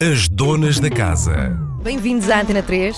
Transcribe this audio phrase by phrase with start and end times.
[0.00, 1.56] As donas da casa.
[1.82, 2.96] Bem-vindos à Antena 3.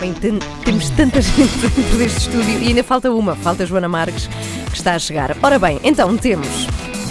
[0.00, 3.88] Bem, ten- temos tanta gente dentro deste estúdio e ainda falta uma, falta a Joana
[3.88, 4.26] Marques,
[4.70, 5.36] que está a chegar.
[5.42, 6.48] Ora bem, então temos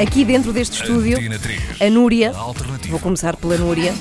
[0.01, 1.61] aqui dentro deste estúdio Antena 3.
[1.81, 2.31] a Núria.
[2.35, 2.91] Alternativa.
[2.91, 3.93] Vou começar pela Núria,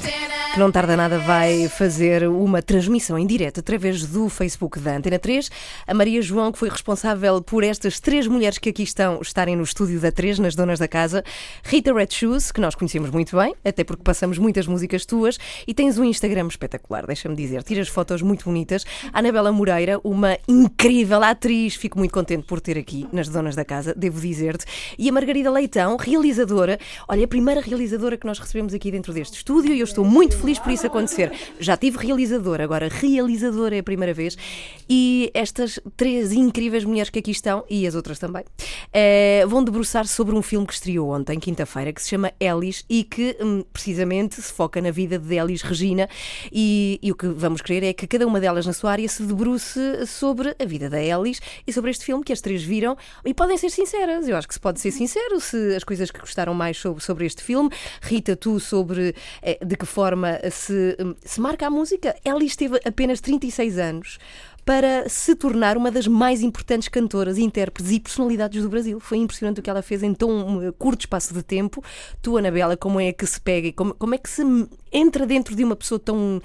[0.52, 5.18] que não tarda nada vai fazer uma transmissão em direto através do Facebook da Antena
[5.18, 5.50] 3.
[5.86, 9.62] A Maria João, que foi responsável por estas três mulheres que aqui estão estarem no
[9.62, 11.24] estúdio da 3, nas donas da casa.
[11.62, 15.38] Rita Red Shoes, que nós conhecemos muito bem, até porque passamos muitas músicas tuas.
[15.67, 17.62] E tens um Instagram espetacular, deixa-me dizer.
[17.62, 18.84] Tiras fotos muito bonitas.
[19.10, 21.77] A Anabela Moreira, uma incrível atriz.
[21.77, 24.66] Fico muito contente por ter aqui nas donas da casa, devo dizer-te.
[24.98, 26.78] E a Margarida Leitão, realizadora.
[27.08, 30.41] Olha, a primeira realizadora que nós recebemos aqui dentro deste estúdio e eu estou muito
[30.42, 31.32] feliz por isso acontecer.
[31.60, 34.37] Já tive realizadora, agora realizadora é a primeira vez.
[34.88, 38.45] E estas três incríveis mulheres que aqui estão, e as outras também,
[38.92, 43.05] eh, vão debruçar sobre um filme que estreou ontem, quinta-feira, que se chama Elis e
[43.05, 46.09] que hum, precisamente se foca na vida de Elis Regina.
[46.50, 49.22] E, e o que vamos querer é que cada uma delas na sua área se
[49.22, 52.97] debruce sobre a vida da Elis e sobre este filme que as três viram.
[53.25, 56.19] E podem ser sinceras, eu acho que se pode ser sincero se as coisas que
[56.19, 57.70] gostaram mais sobre, sobre este filme.
[58.00, 62.14] Rita, tu sobre eh, de que forma se, hum, se marca a música.
[62.25, 64.19] Elis teve apenas 36 anos
[64.64, 69.00] para se tornar uma das mais importantes cantoras, intérpretes e personalidades do Brasil.
[69.00, 71.83] Foi impressionante o que ela fez em tão um, curto espaço de tempo.
[72.20, 74.44] Tu, Anabela, como é que se pega e como, como é que se
[74.92, 76.40] entra dentro de uma pessoa tão,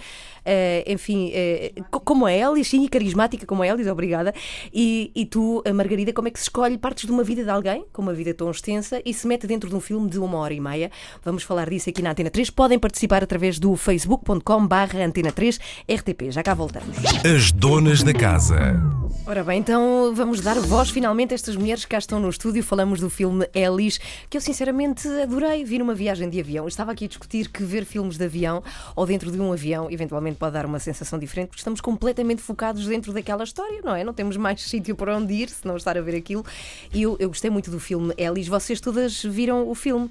[0.46, 4.34] eh, enfim, eh, co- como a Elis, sim, e carismática como a Elis, obrigada.
[4.74, 7.50] E, e tu, a Margarida, como é que se escolhe partes de uma vida de
[7.50, 10.38] alguém, com uma vida tão extensa, e se mete dentro de um filme de uma
[10.38, 10.90] hora e meia?
[11.24, 12.50] Vamos falar disso aqui na Antena 3.
[12.50, 15.60] Podem participar através do facebook.com barra Antena 3
[15.90, 16.32] RTP.
[16.32, 16.98] Já cá voltamos.
[17.26, 18.58] As donas da casa.
[19.26, 22.64] Ora bem, então vamos dar voz finalmente a estas mulheres que cá estão no estúdio.
[22.64, 25.66] Falamos do filme Elis, que eu sinceramente adorei.
[25.66, 26.64] Vi numa viagem de avião.
[26.64, 28.37] Eu estava aqui a discutir que ver filmes de avião
[28.96, 32.86] ou dentro de um avião eventualmente pode dar uma sensação diferente, porque estamos completamente focados
[32.86, 34.04] dentro daquela história, não é?
[34.04, 36.46] Não temos mais sítio para onde ir se não estar a ver aquilo.
[36.94, 38.48] E eu, eu gostei muito do filme Elis.
[38.48, 40.10] Vocês todas viram o filme?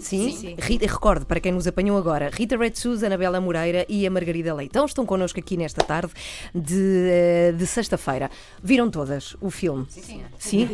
[0.00, 0.32] Sim?
[0.32, 0.56] Sim.
[0.58, 4.54] Rita, recordo, para quem nos apanhou agora, Rita Red Shoes, Anabela Moreira e a Margarida
[4.54, 6.12] Leitão estão connosco aqui nesta tarde
[6.54, 8.30] de, eh, de sexta-feira.
[8.62, 9.86] Viram todas o filme?
[9.88, 10.22] Sim.
[10.38, 10.68] Sim?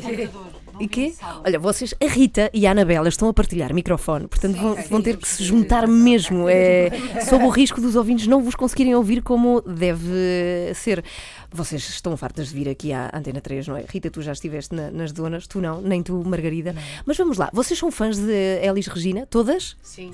[0.81, 1.15] E quê?
[1.45, 5.17] Olha, vocês, a Rita e a Anabela estão a partilhar microfone, portanto vão, vão ter
[5.17, 6.91] que se juntar mesmo, é,
[7.29, 11.05] sob o risco dos ouvintes não vos conseguirem ouvir como deve ser.
[11.53, 13.85] Vocês estão fartas de vir aqui à Antena 3, não é?
[13.89, 16.75] Rita, tu já estiveste na- nas donas, tu não, nem tu, Margarida.
[17.07, 19.27] Mas vamos lá, vocês são fãs de Elis Regina?
[19.27, 19.77] Todas?
[19.83, 20.11] Sim.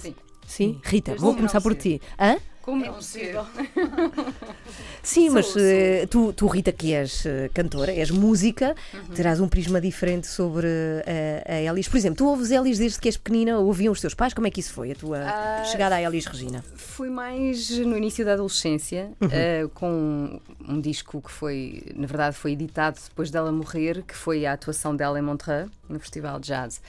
[0.46, 0.80] Sim?
[0.82, 1.78] Rita, Desde vou começar por ser.
[1.78, 2.02] ti.
[2.18, 2.36] Hã?
[2.70, 3.44] Como é possível?
[5.02, 9.14] Sim, mas Sou, eh, tu, tu, Rita, que és eh, cantora, és música, Uhum.
[9.14, 10.66] terás um prisma diferente sobre
[11.06, 11.88] eh, a, a Elis.
[11.88, 14.34] Por exemplo, tu ouves Elis desde que és pequenina, ouviam os teus pais?
[14.34, 16.62] Como é que isso foi, a tua Ah, chegada à Elis Regina?
[16.76, 20.38] Fui mais no início da adolescência, eh, com
[20.68, 24.94] um disco que foi, na verdade, foi editado depois dela morrer, que foi a atuação
[24.94, 26.80] dela em Montreux, no Festival de Jazz.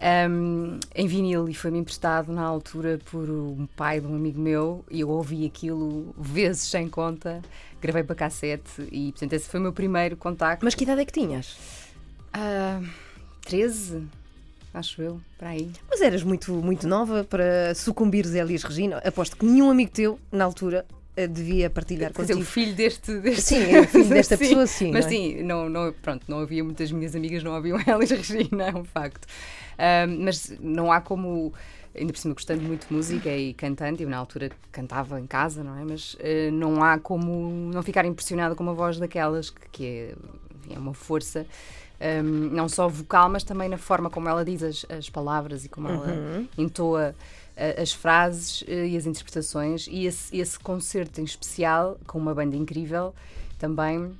[0.00, 4.84] Ahm, em vinil e foi-me emprestado na altura por um pai de um amigo meu
[4.88, 7.42] e eu ouvi aquilo vezes sem conta,
[7.80, 10.64] gravei para cassete e portanto esse foi o meu primeiro contacto.
[10.64, 11.56] Mas que idade é que tinhas?
[12.32, 12.80] Ah,
[13.44, 14.02] 13,
[14.74, 15.70] acho eu, para aí.
[15.88, 18.98] Mas eras muito, muito nova para sucumbires a Elis Regina.
[19.04, 20.84] Aposto que nenhum amigo teu, na altura,
[21.16, 22.52] eh, devia partilhar Quer dizer, o contigo.
[22.52, 23.42] filho deste, deste...
[23.42, 25.14] Sim, é o filho desta pessoa, sim, Mas não é?
[25.14, 28.84] sim, não, não, pronto, não havia muitas minhas amigas, não haviam Elis Regina, é um
[28.84, 29.26] facto.
[29.78, 31.52] Ahm, mas não há como,
[31.98, 35.62] ainda por cima gostando muito de música e cantando, eu na altura cantava em casa,
[35.64, 35.84] não é?
[35.84, 40.14] Mas eh, não há como não ficar impressionada com uma voz daquelas, que, que é,
[40.58, 41.46] enfim, é uma força.
[42.00, 45.68] ahm, não só vocal, mas também na forma como ela diz as, as palavras e
[45.68, 45.94] como Uhum.
[45.94, 47.14] ela entoa
[47.56, 52.32] eh, as frases eh, e as interpretações e esse, esse concerto em especial com uma
[52.34, 53.12] banda incrível
[53.58, 54.12] também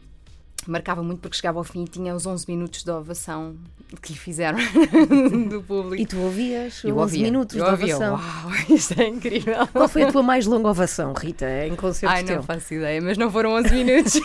[0.67, 3.55] marcava muito porque chegava ao fim e tinha os 11 minutos de ovação
[4.03, 4.59] que lhe fizeram
[5.49, 6.03] do público.
[6.03, 8.15] E tu ouvias Eu 11 ouvia, minutos eu de ouvia, ovação.
[8.15, 9.67] Uau, isto é incrível.
[9.69, 12.37] Qual foi a tua mais longa ovação, Rita, em concerto Ai, teu?
[12.37, 14.21] não faço ideia, mas não foram 11 minutos.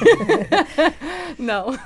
[1.39, 1.77] não.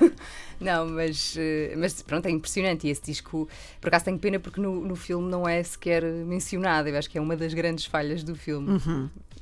[0.60, 2.86] Não, mas, eh, mas pronto, é impressionante.
[2.88, 3.48] E esse disco,
[3.80, 6.88] por acaso tenho pena porque no, no filme não é sequer mencionado.
[6.88, 8.80] Eu acho que é uma das grandes falhas do filme.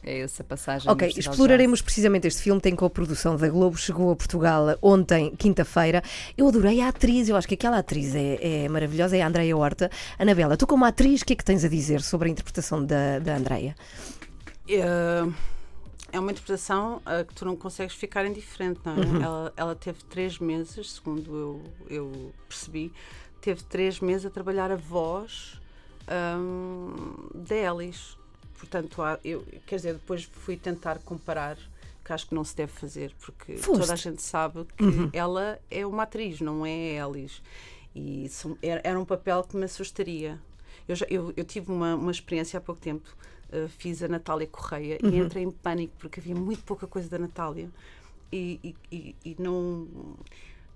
[0.06, 0.88] É essa passagem.
[0.88, 2.60] Ok, exploraremos precisamente este filme.
[2.60, 6.00] Tem coprodução da Globo, chegou a Portugal ontem, quinta-feira.
[6.38, 9.56] Eu adorei a atriz, eu acho que aquela atriz é, é maravilhosa, é a Andreia
[9.56, 9.90] Horta.
[10.16, 13.18] Anabela, tu como atriz, o que é que tens a dizer sobre a interpretação da,
[13.18, 13.74] da Andreia?
[14.68, 15.26] Eh,
[16.12, 19.24] é uma interpretação eh, que tu não consegues ficar indiferente, não é?
[19.24, 22.92] Ela, ela teve três meses, segundo eu, eu percebi,
[23.40, 25.60] teve três meses a trabalhar a voz
[26.06, 26.94] ahm,
[27.34, 28.16] de Elis.
[28.66, 31.56] Portanto, há- eu, quer dizer, depois fui tentar comparar,
[32.04, 33.80] que acho que não se deve fazer, porque Foste.
[33.80, 37.42] toda a gente sabe que ela é uma atriz, não é a Elis.
[37.94, 40.38] E são- era, era um papel que me assustaria.
[40.86, 43.08] Eu, já- eu, eu tive uma, uma experiência há pouco tempo,
[43.50, 47.18] eh, fiz a Natália Correia e entrei em pânico porque havia muito pouca coisa da
[47.18, 47.70] Natália
[48.30, 49.88] e, e- e- não.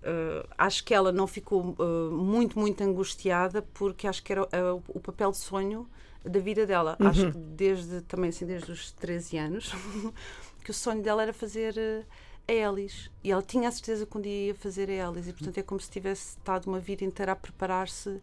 [0.02, 4.42] eh, acho que ela não ficou eh, muito, muito angustiada porque acho que era
[4.88, 5.86] o papel de sonho
[6.24, 6.96] da vida dela.
[7.00, 9.72] Acho que desde também assim, desde os 13 anos,
[10.64, 12.04] que o sonho dela era fazer eh,
[12.48, 13.10] a Elis.
[13.22, 15.28] E ela tinha a certeza que um dia ia fazer a Elis.
[15.28, 18.20] E portanto é como se tivesse estado uma vida inteira a preparar-se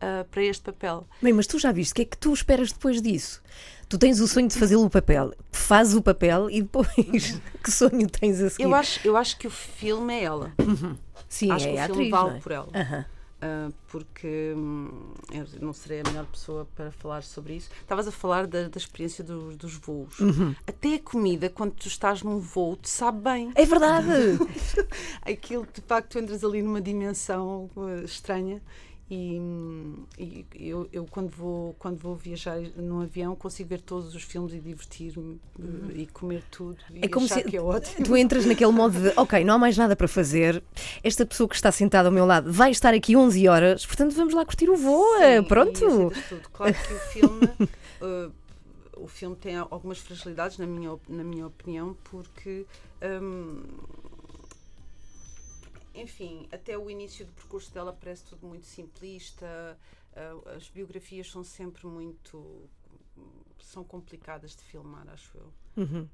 [0.00, 1.06] ah, para este papel.
[1.20, 3.42] Bem, mas tu já viste, o que é que tu esperas depois disso?
[3.88, 6.86] Tu tens o sonho de fazer o papel, fazes o papel e depois
[7.62, 8.64] que sonho tens a seguir?
[8.64, 10.52] Eu acho, eu acho que o filme é ela.
[11.28, 12.40] Sim, acho é que o a filme atriz, vale é?
[12.40, 12.68] por ela.
[12.74, 13.04] Aham.
[13.40, 17.70] Ah, porque hum, eu não serei a melhor pessoa para falar sobre isso.
[17.80, 20.18] Estavas a falar da, da experiência dos, dos voos.
[20.18, 20.54] Uhum.
[20.66, 23.52] Até a comida, quando tu estás num voo, te sabe bem.
[23.54, 24.10] É verdade!
[25.22, 28.60] Aquilo, de facto, tu entras ali numa dimensão eh, estranha.
[29.10, 29.40] E,
[30.18, 34.52] e eu, eu quando, vou, quando vou viajar num avião consigo ver todos os filmes
[34.52, 38.04] e divertir-me eh, e comer tudo e É como se que é ótimo.
[38.04, 40.62] tu entras naquele modo de, ok, não há mais nada para fazer,
[41.02, 44.34] esta pessoa que está sentada ao meu lado vai estar aqui 11 horas, portanto vamos
[44.34, 45.72] lá curtir o voo, Sim, pronto.
[46.28, 46.48] tudo.
[46.52, 47.48] Claro que o filme,
[48.02, 48.28] eh,
[48.94, 52.66] o filme tem algumas fragilidades, na minha, na minha opinião, porque.
[53.22, 53.62] hum,
[55.94, 59.78] enfim, até o início do percurso dela parece tudo muito simplista,
[60.14, 62.68] ah, as biografias são sempre muito.
[63.60, 65.52] são complicadas de filmar, acho eu.
[65.76, 66.08] Uhum.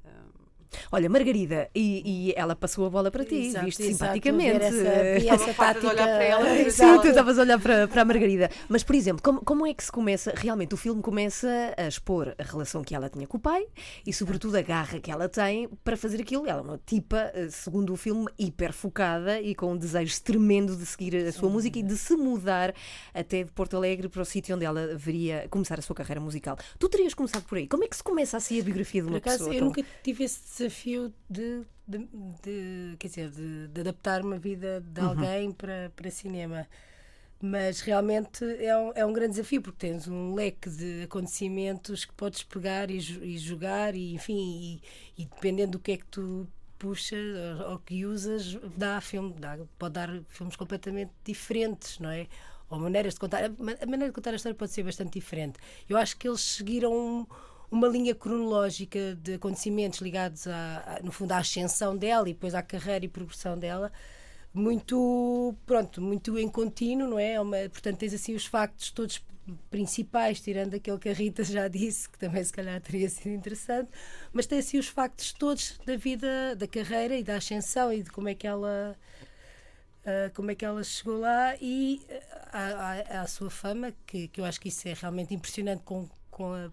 [0.93, 4.65] Olha, Margarida, e, e ela passou a bola para ti, Exato, viste exato, simpaticamente.
[4.65, 5.88] essa, essa tática.
[5.88, 8.50] olhar para ela Sim, tu estavas a olhar para, para a Margarida.
[8.69, 10.32] Mas, por exemplo, como, como é que se começa?
[10.37, 13.67] Realmente, o filme começa a expor a relação que ela tinha com o pai
[14.06, 16.47] e, sobretudo, a garra que ela tem para fazer aquilo.
[16.47, 20.76] Ela é uma tipa, eh, segundo o filme, hiper focada e com um desejo tremendo
[20.76, 22.75] de seguir a sua música e de se mudar
[23.12, 26.56] até de Porto Alegre para o sítio onde ela deveria começar a sua carreira musical.
[26.79, 27.67] Tu terias começado por aí.
[27.67, 29.55] Como é que se começa assim a biografia de Por uma acaso, pessoa?
[29.55, 31.99] eu tão- nunca tive esse desafio de, de,
[32.43, 35.00] de- quer dizer, de, de adaptar uma vida de Uhum.
[35.00, 36.66] alguém para, para cinema.
[37.40, 42.12] Mas realmente é um, é um grande desafio, porque tens um leque de acontecimentos que
[42.14, 44.81] podes pegar e, e jogar, e enfim,
[45.16, 47.19] e, e dependendo do que é que tu puxas
[47.69, 52.26] ou, que usas, dá filme, dá, pode dar filmes completamente diferentes, não é?
[52.70, 53.44] Ou maneiras de contar.
[53.44, 55.58] A ma- a maneira de contar a história pode ser bastante diferente.
[55.88, 57.26] Eu acho que eles seguiram
[57.75, 62.62] uma linha cronológica de acontecimentos ligados, à, no fundo, à ascensão dela e depois à
[62.62, 63.93] carreira e progressão dela,
[64.53, 67.32] muito, pronto, muito em contínuo, não é?
[67.35, 69.23] É uma- portanto, tens assim os factos todos
[69.71, 73.91] principais, tirando aquele que a Rita já disse, que também se calhar teria sido interessante,
[74.32, 78.11] mas tem assim os factos todos da vida, da carreira e da ascensão e de
[78.11, 78.97] como é que ela
[80.06, 84.29] Uh, como é que ela chegou lá e uh, à, à- à sua fama, que,
[84.29, 86.71] que eu acho que isso é realmente impressionante com, com, a-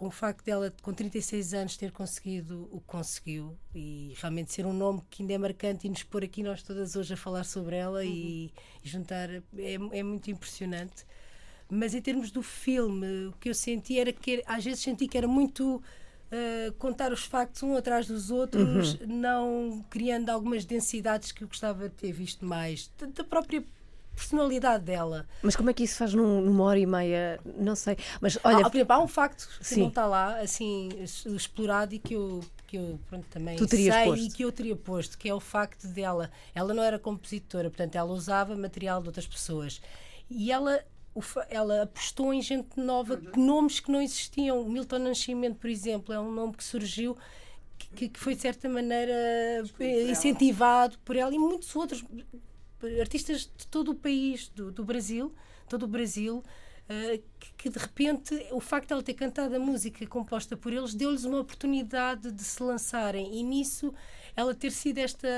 [0.00, 4.64] com o facto dela, com 36 anos, ter conseguido o que conseguiu e realmente ser
[4.64, 7.44] um nome que ainda é marcante e nos pôr aqui nós todas hoje a falar
[7.44, 8.50] sobre ela e,
[8.82, 9.42] e juntar, é,
[9.92, 11.04] é muito impressionante.
[11.68, 15.18] Mas em termos do filme, o que eu senti era que às vezes senti que
[15.18, 21.44] era muito uh, contar os factos um atrás dos outros, não criando algumas densidades que
[21.44, 23.62] eu gostava de ter visto mais, da, da própria
[24.20, 25.26] personalidade dela.
[25.42, 27.40] Mas como é que isso faz num- numa hora e meia?
[27.56, 27.96] Não sei.
[28.20, 29.80] Mas olha, Olha, por exemplo, há um facto que Sim.
[29.80, 34.04] não está lá, assim, explorado e que eu, que eu pronto, também Tu terias sei
[34.04, 34.24] posto.
[34.26, 36.30] e que eu teria posto, que é o facto dela.
[36.54, 39.80] Ela não era compositora, portanto, ela usava material de outras pessoas.
[40.28, 40.82] E ela.
[41.50, 44.64] Ela apostou em gente nova, que nomes que não existiam.
[44.68, 47.16] Milton Nascimento, por exemplo, é um nome que surgiu
[47.76, 49.12] que, que foi de certa maneira
[50.08, 52.04] incentivado por ela e muitos outros
[53.00, 55.32] artistas de todo o país, do, do Brasil,
[55.68, 56.42] todo o Brasil,
[56.88, 60.72] eh, que, que de repente o facto de ela ter cantado a música composta por
[60.72, 63.34] eles deu-lhes uma oportunidade de se lançarem.
[63.38, 63.92] E nisso
[64.36, 65.28] ela ter sido esta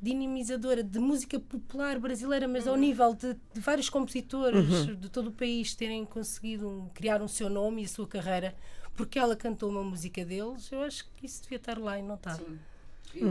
[0.00, 5.32] dinamizadora de música popular brasileira, mas ao nível de, de vários compositores de todo o
[5.32, 8.54] país terem conseguido um- criar um seu nome e a sua carreira
[8.94, 12.14] porque ela cantou uma música deles, eu acho que isso devia estar lá e não
[12.14, 12.38] está.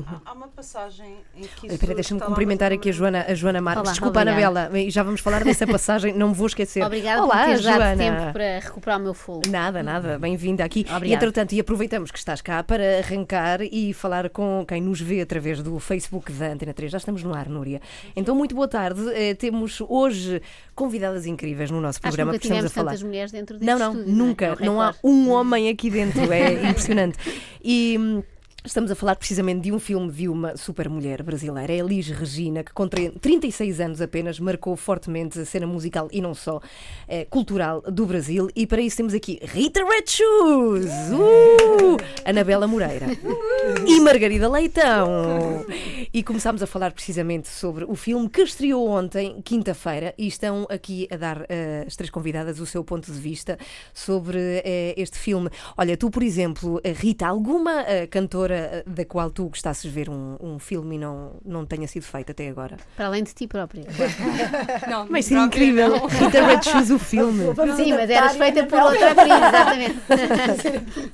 [0.08, 1.68] Há- Há uma passagem em que.
[1.68, 3.82] Espera, deixa-me cumprimentar aqui a Joana, a Joana Marques.
[3.84, 4.60] Olá, Desculpa, obrigada.
[4.62, 6.84] Anabela, e já vamos falar dessa passagem, não me vou esquecer.
[6.84, 7.98] Obrigada Olá, por ter dado Joana.
[7.98, 9.42] tempo para recuperar o meu fogo.
[9.50, 10.80] Nada, nada, bem-vinda aqui.
[10.90, 11.14] E Obrigada.
[11.26, 15.62] entretanto, e aproveitamos que estás cá para arrancar e falar com quem nos vê através
[15.62, 16.92] do Facebook da Antena 3.
[16.92, 17.82] Já estamos no ar, Núria.
[18.16, 19.02] Então, muito boa tarde.
[19.14, 20.42] Eh, temos hoje
[20.74, 22.92] convidadas incríveis no nosso Acho que programa nunca que estamos a falar.
[22.92, 24.16] tantas mulheres dentro deste Não, não, estúdio.
[24.16, 24.46] nunca.
[24.46, 26.32] É um Não há um homem aqui dentro.
[26.34, 27.18] É impressionante.
[27.64, 28.24] E.
[28.66, 32.64] Estamos a falar precisamente de um filme de uma super mulher brasileira, é Elis Regina,
[32.64, 36.60] que com tre- 36 anos apenas marcou fortemente a cena musical e não só
[37.08, 38.50] eh, cultural do Brasil.
[38.56, 41.98] E para isso temos aqui Rita Red Shoes, uh!
[42.26, 43.06] Anabela Moreira
[43.86, 45.64] e Margarida Leitão.
[46.12, 51.08] E começámos a falar precisamente sobre o filme que estreou ontem, quinta-feira, e estão aqui
[51.12, 53.60] a dar eh, as três convidadas o seu ponto de vista
[53.94, 55.52] sobre eh, este filme.
[55.78, 60.38] Olha, tu, por exemplo, Rita, alguma cantora eh, da qual tu gostasses de ver um,
[60.40, 62.78] um filme e não, não tenha sido feito até agora?
[62.96, 63.84] Para além de ti própria.
[64.90, 65.90] Não, Mas sim, incrível.
[65.90, 66.08] não.
[66.08, 67.54] Rita Red Shoes, o filme.
[67.54, 70.00] Vamos Sim, mas eras feita por outra atriz, exatamente.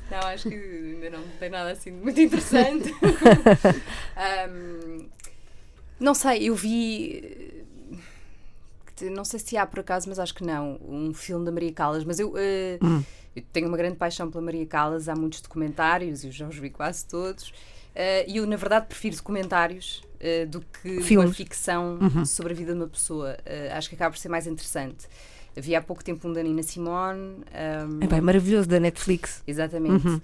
[0.11, 2.93] Não, acho que ainda não tem nada assim de muito interessante.
[4.15, 5.05] Ahm,
[5.99, 7.60] não sei, eu vi.
[9.01, 10.79] Eh, Não sei se há por acaso, mas acho que não.
[10.87, 12.03] Um filme da Maria Callas.
[12.03, 12.77] Mas eu, eh,
[13.35, 15.07] eu tenho uma grande paixão pela Maria Callas.
[15.09, 17.53] Há muitos documentários, eu já os vi quase todos.
[17.95, 21.35] Eh, E eu, na verdade, prefiro documentários eh, do que uma Filmes.
[21.35, 23.37] ficção sobre a vida de uma pessoa.
[23.45, 25.07] Eh, acho que acaba por ser mais interessante.
[25.57, 27.43] Havia há pouco tempo um da Nina Simone.
[27.53, 29.43] ahm, É bem maravilhoso da Netflix.
[29.45, 30.07] Exatamente.
[30.07, 30.21] Uhum.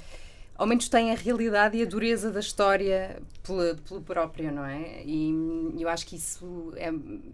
[0.57, 5.03] Ao menos tem a realidade e a dureza da história pela- pelo próprio, não é?
[5.05, 5.31] E
[5.79, 6.89] eu acho que isso é,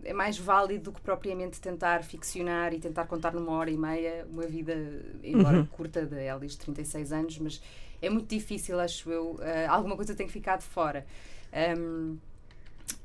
[0.10, 4.28] é mais válido do que propriamente tentar ficcionar e tentar contar numa hora e meia
[4.30, 4.76] uma vida,
[5.24, 5.66] embora Uhum.
[5.68, 7.62] curta, de Elis de 36 anos, mas
[8.02, 9.40] é muito difícil, acho eu.
[9.42, 11.06] eh, alguma coisa tem que ficar de fora.
[11.54, 12.18] Ahm,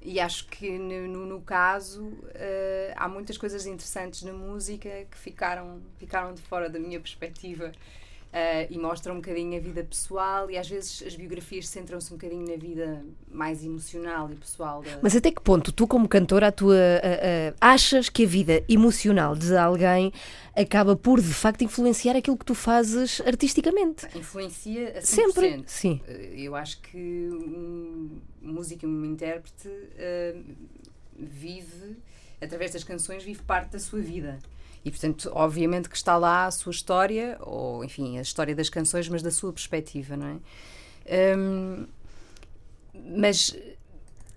[0.02, 5.80] e acho que no, no- caso eh, há muitas coisas interessantes na música que ficaram,
[5.98, 7.70] ficaram de fora da minha perspectiva
[8.32, 12.16] eh, e mostram um bocadinho a vida pessoal e às vezes as biografias centram-se um
[12.16, 16.52] bocadinho na vida mais emocional e pessoal da, Mas até que ponto tu, como cantora,
[16.52, 20.12] tua, a- a- achas que a vida emocional de alguém
[20.54, 24.06] acaba por, de facto, influenciar aquilo que tu fazes artisticamente?
[24.14, 25.04] influencia a 100%.
[25.04, 25.62] Sempre.
[25.66, 26.00] Sim.
[26.06, 26.96] Eh, Eu acho que
[27.32, 30.36] um músico e um intérprete eh,
[31.16, 31.96] vive,
[32.40, 34.38] através das canções, vive parte da sua vida.
[34.84, 39.08] E, portanto, obviamente que está lá a sua história, ou, enfim, a história das canções,
[39.08, 40.26] mas da sua perspectiva, não
[41.06, 41.36] é?
[41.36, 41.86] Hum,
[43.16, 43.56] mas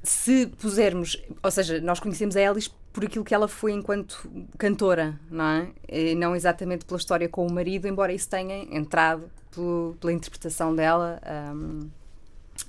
[0.04, 5.18] se pusermos, ou seja, nós conhecemos a Elis por aquilo que ela foi enquanto cantora,
[5.30, 5.68] não é?
[5.88, 10.76] E não exatamente pela história com o marido, embora isso tenha entrado pelo- pela interpretação
[10.76, 11.22] dela.
[11.56, 11.90] hum,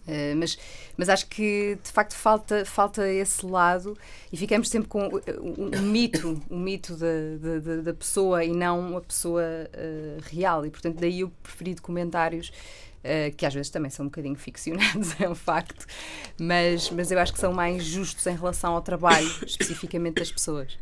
[0.06, 0.58] eh, mas,
[0.96, 3.96] mas acho que de facto falta, falta esse lado
[4.32, 7.06] e ficamos sempre com o, o- o mito, o mito da,
[7.60, 9.42] da- da- pessoa e não a pessoa
[9.72, 10.66] eh, real.
[10.66, 12.52] E portanto, daí eu preferi documentários
[13.04, 15.86] eh, que às vezes também são um bocadinho ficcionados, é um facto,
[16.38, 20.78] mas, mas eu acho que são mais justos em relação ao trabalho especificamente das pessoas.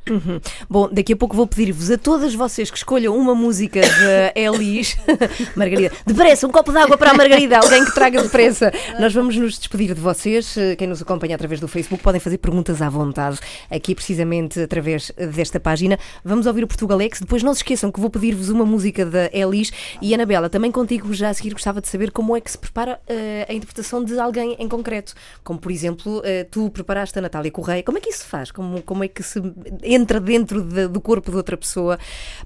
[0.69, 4.97] Bom, daqui a pouco vou pedir-vos a todas vocês que escolham uma música de Elis.
[5.57, 8.73] Margarida, depressa, um copo de água para a Margarida, alguém que traga depressa.
[8.99, 10.57] Nós vamos nos despedir de vocês.
[10.57, 13.39] Eh, Quem nos acompanha através do Facebook podem fazer perguntas à vontade,
[13.71, 15.99] aqui precisamente através desta página.
[16.25, 17.21] Vamos ouvir o Portugalex.
[17.21, 19.73] Depois não se esqueçam que vou pedir-vos uma música da Elis.
[20.03, 23.00] E Anabela, também contigo já a seguir gostava de saber como é que se prepara
[23.07, 25.14] eh, a interpretação de alguém em concreto.
[25.45, 27.83] Como, por exemplo, eh, tu preparaste a Natália Correia.
[27.83, 28.50] Como é que isso se faz?
[28.50, 29.40] Como, como é que se
[29.83, 31.99] entra dentro de- do corpo de outra pessoa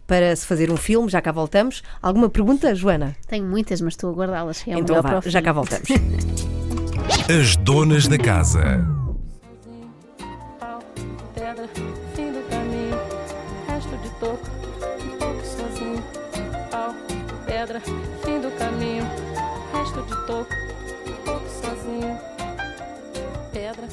[0.07, 1.09] para se fazer um filme?
[1.09, 1.83] Já cá voltamos.
[2.03, 3.17] Alguma pergunta, Joana?
[3.27, 4.67] Tenho muitas, mas estou a guardá-las.
[4.67, 5.89] É então vá, já cá voltamos.
[7.29, 8.87] As donas da casa.
[10.59, 10.81] pau,
[11.35, 11.69] pedra,
[12.15, 12.97] fim do caminho,
[13.69, 14.51] resto de toco,
[15.05, 16.03] um pouco sozinho.
[17.55, 19.05] Pedra, fim do caminho,
[19.73, 20.53] resto de toco,
[21.07, 22.19] um pouco sozinho.
[23.53, 23.87] Pedra,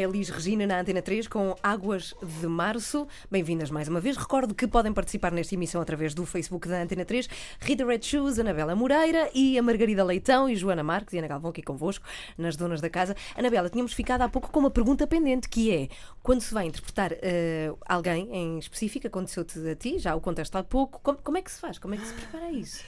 [0.00, 3.06] É Elis Regina na Antena 3 com Águas de Março.
[3.30, 4.16] Bem-vindas mais uma vez.
[4.16, 7.28] Recordo que podem participar nesta emissão através do Facebook da Antena 3.
[7.60, 11.50] Rita Red Shoes, Anabela Moreira e a Margarida Leitão e Joana Marques e Ana Galvão
[11.50, 12.06] aqui convosco,
[12.38, 13.14] nas donas da casa.
[13.36, 15.88] Anabela, tínhamos ficado há pouco com uma pergunta pendente que é,
[16.22, 20.64] quando se vai interpretar eh, alguém em específico, aconteceu-te a ti, já o contaste há
[20.64, 21.78] pouco, como, como é que se faz?
[21.78, 22.82] Como é que se prepara isso?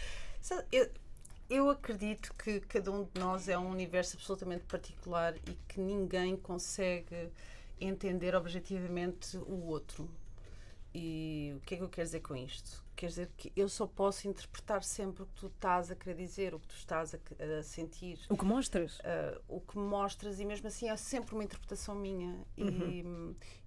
[0.73, 0.89] Eu,
[1.53, 6.35] eu acredito que cada um de nós é um universo absolutamente particular e que ninguém
[6.35, 7.31] consegue
[7.79, 10.09] entender objetivamente o outro.
[10.95, 12.83] E o que é que eu quero dizer com isto?
[12.97, 16.55] Quer dizer que eu só posso interpretar sempre o que tu estás a querer dizer,
[16.55, 17.19] o que tu estás a,
[17.59, 18.99] a sentir, O que mostras?
[19.01, 22.45] uh, o que mostras, e mesmo assim é sempre uma interpretação minha.
[22.57, 23.05] E,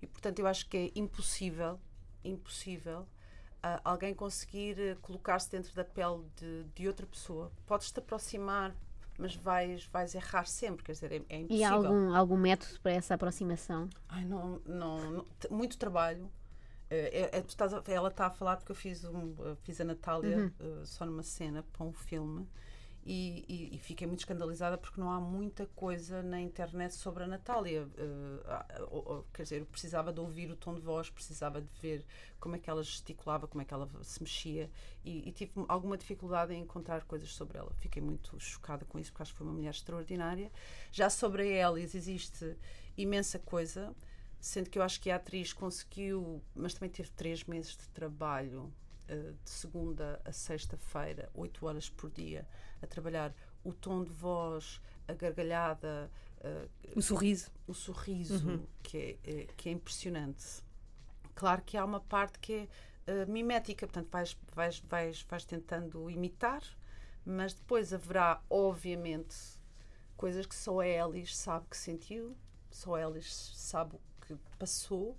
[0.01, 1.79] e, portanto eu acho que é impossível,
[2.23, 3.07] impossível
[3.65, 7.51] uh, alguém conseguir uh, colocar-se dentro da pele de, de outra pessoa.
[7.65, 8.75] Podes-te aproximar,
[9.17, 11.57] mas vais, vais errar sempre, quer dizer, é, é impossível.
[11.57, 13.89] E há algum, algum método para essa aproximação?
[14.09, 16.29] Ai, não, não, não- muito trabalho.
[16.89, 19.83] Eh, é- é- estás ela está a falar porque eu fiz, um, eh, fiz a
[19.83, 22.47] Natália eh, só numa cena para um filme
[23.05, 27.27] e, e- e fiquei muito escandalizada porque não há muita coisa na internet sobre a
[27.27, 27.87] Natália.
[28.89, 32.03] Ou, quer dizer, eu precisava de ouvir o tom de voz, precisava de ver
[32.39, 34.69] como é que ela gesticulava, como é que ela se mexia
[35.03, 37.71] e, e tive alguma dificuldade em encontrar coisas sobre ela.
[37.79, 40.51] Fiquei muito chocada com isso porque acho que foi uma mulher extraordinária.
[40.91, 42.57] Já sobre a Elis existe
[42.97, 43.95] imensa coisa.
[44.39, 48.71] Sendo que eu acho que a atriz conseguiu, mas também teve três meses de trabalho,
[49.07, 52.47] de segunda a sexta-feira, oito horas por dia,
[52.81, 53.33] a trabalhar
[53.63, 56.09] o tom de voz, a gargalhada,
[56.41, 57.51] eh, O sorriso.
[57.67, 60.63] o sorriso, que, é, eh, que é impressionante.
[61.35, 62.67] Claro que há uma parte que é
[63.07, 66.63] eh, mimética, portanto, vais, vais, vais, vais tentando imitar,
[67.25, 69.35] mas depois haverá, obviamente,
[70.17, 72.35] coisas que só a Elis sabe que sentiu,
[72.71, 75.17] só a Elis sabe o que passou.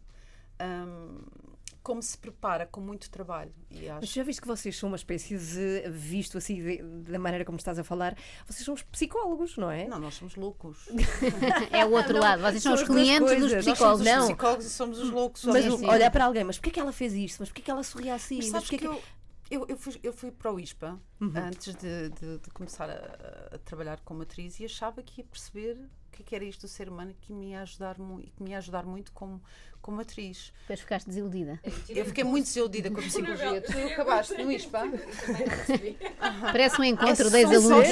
[0.61, 1.56] hum,
[1.87, 4.97] como se prepara com muito trabalho e Mas acho já viste que vocês são uma
[4.97, 9.57] espécie de, visto assim, de- da maneira como estás a falar, vocês são os psicólogos,
[9.57, 9.87] não é?
[9.87, 10.89] não nós somos loucos
[11.71, 12.43] É o outro lado.
[12.43, 13.67] Vocês são os clientes dos coisas.
[13.67, 14.01] nós somos psicólogos.
[14.01, 14.25] os Não.
[14.27, 15.87] psicólogos e somos os loucos Mas Sim, sim.
[15.89, 17.39] olhar para alguém, mas porquê é que ela fez isto?
[17.39, 18.39] Mas porquê é que ela sorria assim?
[18.39, 19.01] Mas Mas que eu,
[19.49, 23.59] eu, eu, fui, eu fui para o ISPA antes de, de- de começar a, a
[23.59, 25.77] trabalhar como atriz e achava que ia perceber
[26.09, 28.31] o que, é que era isto do ser humano que me ia ajudar, mu e
[28.31, 29.41] que me ia ajudar muito como,
[29.87, 30.53] como atriz.
[30.63, 31.61] Depois ficaste desiludida.
[31.89, 33.63] Eu fiquei muito desiludida com a psicologia.
[33.63, 34.83] Tu acabaste no ISPA?
[36.43, 37.89] Parece um encontro É de ex-alunos.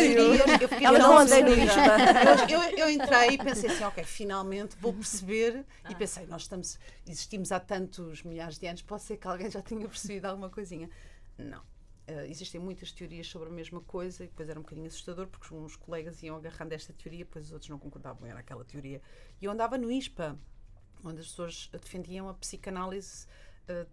[0.61, 2.53] eu fiquei Ela tão não andei no desiludida.
[2.53, 5.65] Eu, eu, entrei e pensei assim, ok, finalmente vou perceber.
[5.89, 9.63] E pensei, nós estamos, existimos há tantos milhares de anos, pode ser que alguém já
[9.63, 10.91] tenha percebido alguma coisinha.
[11.39, 11.63] Não.
[12.09, 15.55] Eh, existem muitas teorias sobre a mesma coisa e depois era um bocadinho assustador porque
[15.55, 19.01] uns colegas iam agarrando esta teoria, depois os outros não concordavam, era aquela teoria.
[19.41, 20.37] E eu andava no ISPA,
[21.05, 23.27] onde as pessoas defendiam a psicanálise
[23.69, 23.87] eh,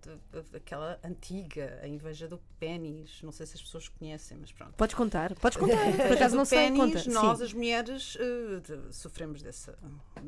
[0.55, 3.21] aquela antiga, a inveja do pênis.
[3.21, 4.73] Não sei se as pessoas conhecem, mas pronto.
[4.73, 5.77] Podes contar, podes contar.
[6.07, 6.87] Por acaso não sei, conta.
[6.99, 7.43] pênis, nós, Sim.
[7.45, 8.17] as mulheres,
[8.63, 9.77] de- sofremos dessa,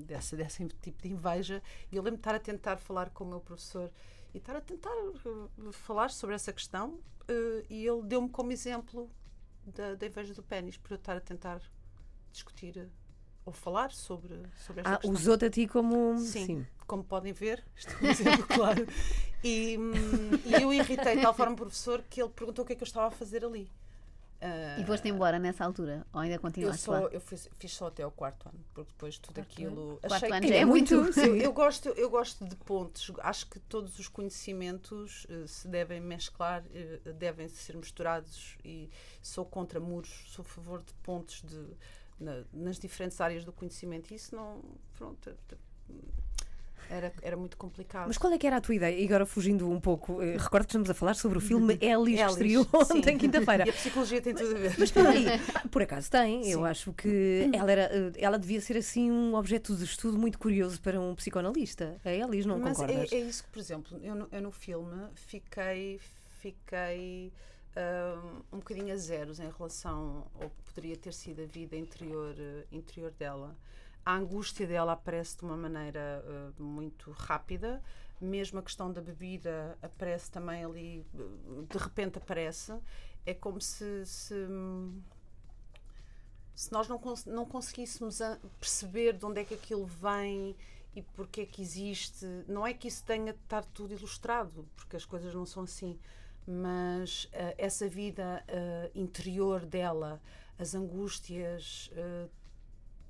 [0.06, 1.62] dessa, desse tipo de inveja.
[1.92, 3.92] E eu lembro de estar a tentar falar com o meu professor
[4.34, 7.00] e estar a tentar eh, falar sobre essa questão.
[7.28, 9.10] eh, e ele deu-me como exemplo
[9.66, 11.62] da, da inveja do pênis, por eu estar a tentar
[12.32, 12.90] discutir
[13.46, 15.12] ou falar sobre, sobre esta Ah, questão.
[15.12, 16.18] usou-te a ti como.
[16.20, 17.64] Sim, como podem ver,
[18.02, 18.86] um exemplo claro.
[19.44, 22.74] E, hum, e eu irritei de tal forma o professor que ele perguntou o que
[22.74, 23.70] é que eu estava a fazer ali.
[24.46, 26.06] Ah, E foste embora nessa altura?
[26.14, 27.00] Ou ainda eu, continuaste só, lá?
[27.12, 29.98] eu fiz, fiz só até o quarto ano, porque depois tudo aquilo.
[30.02, 30.94] Quarto achei ano que já é muito.
[30.94, 33.10] eu, eu gosto, eu gosto de pontos.
[33.20, 38.90] Acho que todos os conhecimentos eh, se devem mesclar, eh, devem ser misturados e
[39.22, 41.66] sou contra muros, sou a favor de pontos de,
[42.24, 44.12] na- nas diferentes áreas do conhecimento.
[44.12, 44.62] E isso não.
[44.98, 45.32] Pronto.
[46.90, 48.08] Era, era muito complicado.
[48.08, 48.96] Mas qual é que era a tua ideia?
[49.00, 52.18] E agora fugindo um pouco, eh, recordo que estamos a falar sobre o filme Ellis,
[52.18, 53.64] que Elis, estreou ontem, quinta-feira.
[53.66, 54.70] E a psicologia tem tudo a ver.
[54.78, 55.26] Mas espera aí,
[55.72, 56.48] por acaso tem.
[56.52, 56.66] Eu Sim.
[56.66, 60.80] acho que ela, era, eh, ela devia ser assim um objeto de estudo muito curioso
[60.82, 61.96] para um psicoanalista.
[62.04, 63.12] A Elis, não Mas concordas?
[63.12, 66.00] é, é isso que, por exemplo, eu no, eu no filme fiquei,
[66.42, 67.32] fiquei
[68.52, 72.66] um bocadinho a zeros em relação ao que poderia ter sido a vida interior, eh,
[72.72, 73.56] interior dela.
[74.06, 77.82] A angústia dela aparece de uma maneira eh, muito rápida,
[78.22, 82.74] mesmo a questão da bebida aparece também ali, eh, de repente aparece.
[83.26, 84.36] É como se- se
[86.56, 88.20] se nós não, cons- não conseguíssemos
[88.60, 90.56] perceber de onde é que aquilo vem
[90.96, 94.96] e porque é que existe, não é que isso tenha de estar tudo ilustrado, porque
[94.96, 95.98] as coisas não são assim,
[96.48, 100.22] mas eh, essa vida eh, interior dela,
[100.58, 101.90] as angústias,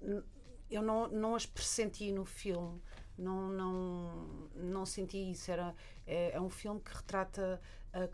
[0.01, 0.23] n-
[0.69, 2.81] eu não, não as pressenti no filme.
[3.17, 5.51] Não, não, não senti isso.
[5.51, 7.61] Era, é, é um filme que retrata
[7.93, 8.09] ah,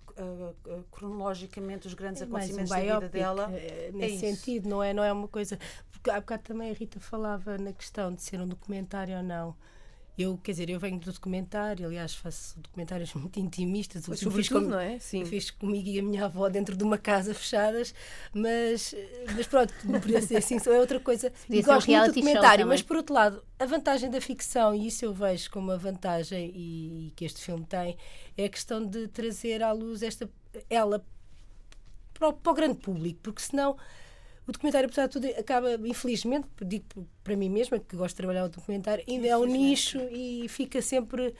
[0.91, 3.49] cronologicamente os grandes É mais um acontecimentos da vida dela.
[3.53, 4.35] eh, nesse isso.
[4.35, 5.57] sentido, não é, não é uma coisa.
[5.91, 9.55] Porque há bocado também a Rita falava na questão de ser um documentário ou não.
[10.21, 14.05] Eu, quer dizer, eu venho do documentário, aliás, faço documentários muito intimistas.
[14.07, 14.99] O fiz com- não é?
[14.99, 15.23] Sim.
[15.23, 17.93] fiz comigo e a minha avó dentro de uma casa fechadas,
[18.33, 18.93] mas,
[19.33, 21.31] mas pronto, podia ser assim, é outra coisa.
[21.49, 24.75] E ser um gosto muito do documentário, mas por outro lado, a vantagem da ficção,
[24.75, 27.97] e isso eu vejo como uma vantagem e, e que este filme tem,
[28.37, 30.29] é a questão de trazer à luz esta
[30.69, 31.05] ela
[32.13, 33.77] para o, para o grande público, porque senão
[34.49, 36.85] o documentário, apesar de tudo, acaba, infelizmente, digo
[37.23, 40.81] para mim mesma, que gosto de trabalhar o documentário, ainda é um nicho e fica
[40.81, 41.33] sempre.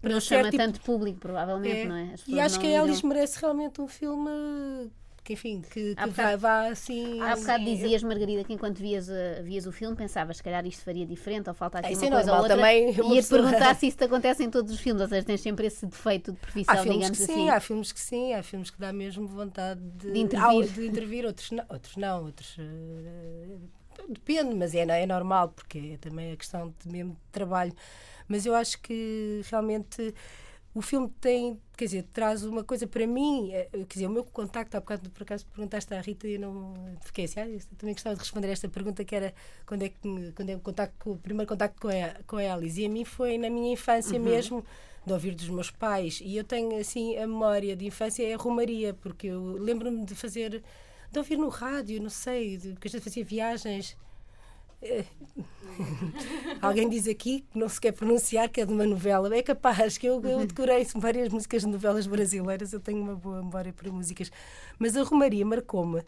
[0.00, 1.84] para Não chama tipo- tanto público, provavelmente, é.
[1.84, 2.14] não é?
[2.26, 4.30] E acho que a Alice merece realmente um filme
[5.24, 7.20] que, enfim, que, que bocado- vá, assim.
[7.20, 10.82] Há bocado dizias, Margarida, que enquanto vias, a- vias o filme pensavas se calhar isto
[10.84, 12.56] faria diferente ou falta aqui Isso uma é coisa ou normal, outra.
[12.56, 12.96] também Ia-te
[13.28, 15.86] pessoa- perguntar se isso te acontece em todos os filmes, ou seja, tens sempre esse
[15.86, 17.34] defeito de profissão, Há filmes digamos que assim.
[17.34, 20.68] sim, há filmes que sim, há filmes que dá mesmo vontade de, De intervir.
[20.72, 23.56] de intervir, outros não, outros não, outros eh,
[24.08, 27.72] depende, mas é, é normal, porque é também a questão de mesmo de trabalho.
[28.26, 30.14] Mas eu acho que realmente
[30.74, 34.24] o filme tem, quer dizer, traz uma coisa para mim, eh, quer dizer, o meu
[34.24, 37.60] contacto, há bocado por acaso perguntaste à Rita e eu não fiquei assim, ah, eu
[37.76, 39.34] também gostava de responder esta pergunta que era
[39.66, 42.80] quando é que quando é o, contacto, o primeiro contacto com a, com a Alice.
[42.80, 44.64] E a mim foi na minha infância mesmo
[45.04, 46.20] de ouvir dos meus pais.
[46.24, 50.14] E eu tenho assim a memória de infância é a Romaria porque eu lembro-me de
[50.14, 50.62] fazer
[51.10, 53.94] de ouvir no rádio, não sei, de- porque a gente fazia viagens
[56.60, 59.34] Alguém diz aqui que não se quer pronunciar que é de uma novela.
[59.34, 63.42] É capaz, que eu, eu decorei várias músicas de novelas brasileiras, eu tenho uma boa
[63.42, 64.30] memória para músicas.
[64.78, 66.02] Mas a Romaria marcou-me.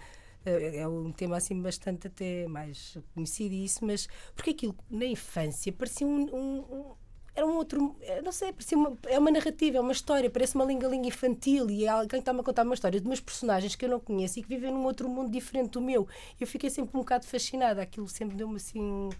[0.45, 4.07] Eh, É um tema assim bastante até mais conhecido isso, mas
[4.37, 6.93] porque aquilo na infância parecia um- um-
[7.35, 10.55] era um outro, eh, não sei, parecia uma, é uma narrativa, é uma história, parece
[10.55, 13.85] uma linga-linga infantil e é alguém está-me a contar uma história de meus personagens que
[13.85, 16.07] eu não conheço e que vivem num outro mundo diferente do meu.
[16.41, 19.11] Eu fiquei sempre um bocado fascinada, aquilo sempre deu-me assim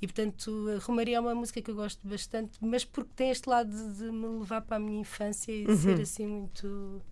[0.00, 3.70] e portanto, Romaria é uma música que eu gosto bastante, mas porque tem este lado
[3.70, 7.02] de, de me levar para a minha infância e de ser assim muito.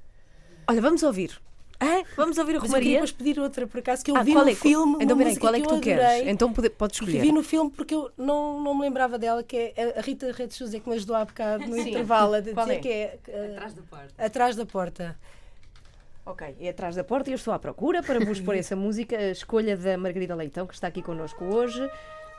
[0.66, 1.38] Olha, vamos ouvir.
[1.80, 2.02] Hã?
[2.16, 2.92] Vamos ouvir a Mas eu queria Romaria?
[2.94, 4.54] depois pedir outra, por acaso, que eu Ah, vi no é?
[4.54, 4.96] filme.
[5.00, 6.26] Então, uma peraí, qual é que eu tu queres?
[6.26, 7.20] Então pode- podes escolher.
[7.20, 10.56] vi no filme porque eu não, não me lembrava dela, que é a- Rita Redes
[10.56, 12.76] Souza que me ajudou há bocado no intervalo a dizer Qual é?
[12.78, 13.18] que é.
[13.28, 14.24] eh, Atrás da porta.
[14.24, 15.18] Atrás da porta.
[16.26, 19.16] Ok, é atrás da porta e eu estou à procura para vos pôr essa música,
[19.16, 21.80] a escolha da Margarida Leitão, que está aqui connosco hoje.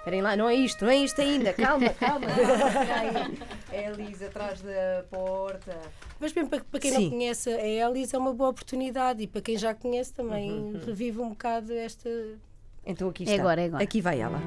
[0.09, 1.53] Esperem lá, não é isto, não é isto ainda.
[1.53, 2.25] Calma, calma.
[3.71, 5.77] É a Elisa atrás da porta.
[6.19, 7.03] Mas mesmo para, para quem Sim.
[7.03, 10.81] não conhece a Elis é uma boa oportunidade e para quem já conhece também Uhum,
[10.87, 12.09] revive um bocado esta.
[12.83, 13.41] Então aqui É está.
[13.43, 13.83] agora, é agora.
[13.83, 14.41] Aqui vai ela.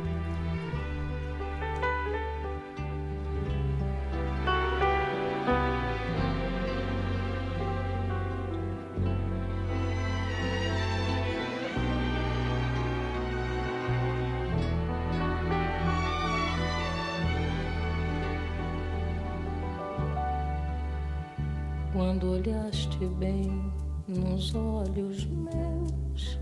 [22.12, 23.72] Quando olhaste bem
[24.07, 26.38] nos olhos meus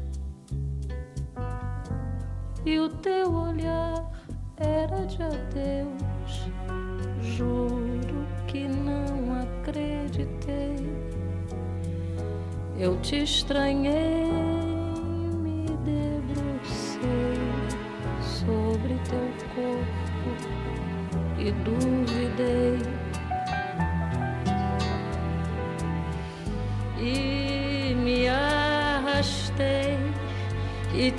[2.66, 4.04] e o teu olhar
[4.56, 6.50] era de adeus,
[7.22, 10.74] juro que não acreditei.
[12.76, 14.24] Eu te estranhei,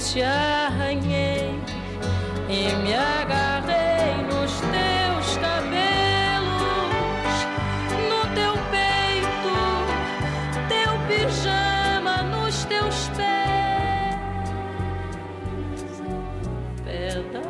[0.02, 1.60] te arranhei
[2.50, 6.50] e me agarrei nos teus cabelos,
[8.10, 9.56] no teu peito,
[10.68, 14.20] teu pijama nos teus pés,
[16.84, 17.42] pé da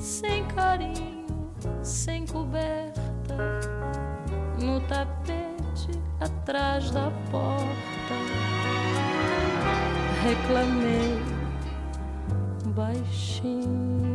[0.00, 3.36] sem carinho, sem coberta
[4.60, 7.75] no tapete atrás da porta.
[10.26, 11.22] Reclamei
[12.74, 14.05] baixinho.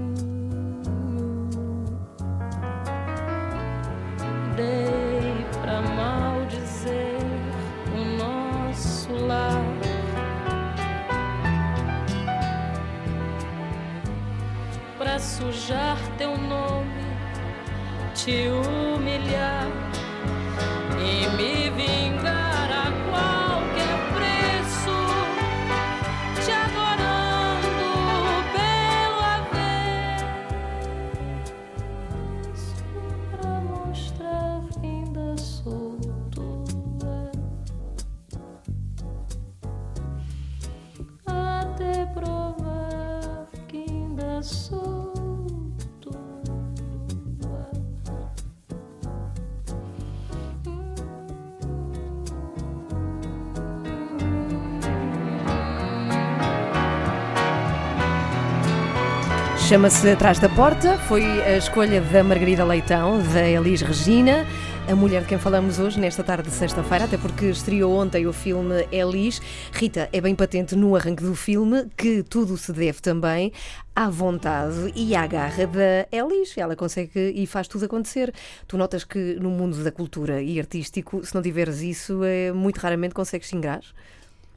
[59.72, 64.46] Chama-se Atrás da Porta, foi a escolha da Margarida Leitão, da Elis Regina
[64.92, 68.34] a mulher de quem falamos hoje, nesta tarde de sexta-feira, até porque estreou ontem o
[68.34, 69.42] filme Elis.
[69.72, 73.54] Rita, é bem patente no arranque do filme que tudo se deve também
[73.96, 76.58] à vontade e à garra da Elis.
[76.58, 78.34] Ela consegue e faz tudo acontecer.
[78.68, 82.78] Tu notas que no mundo da cultura e artístico, se não tiveres isso, é, muito
[82.80, 83.82] raramente consegues se ingrar?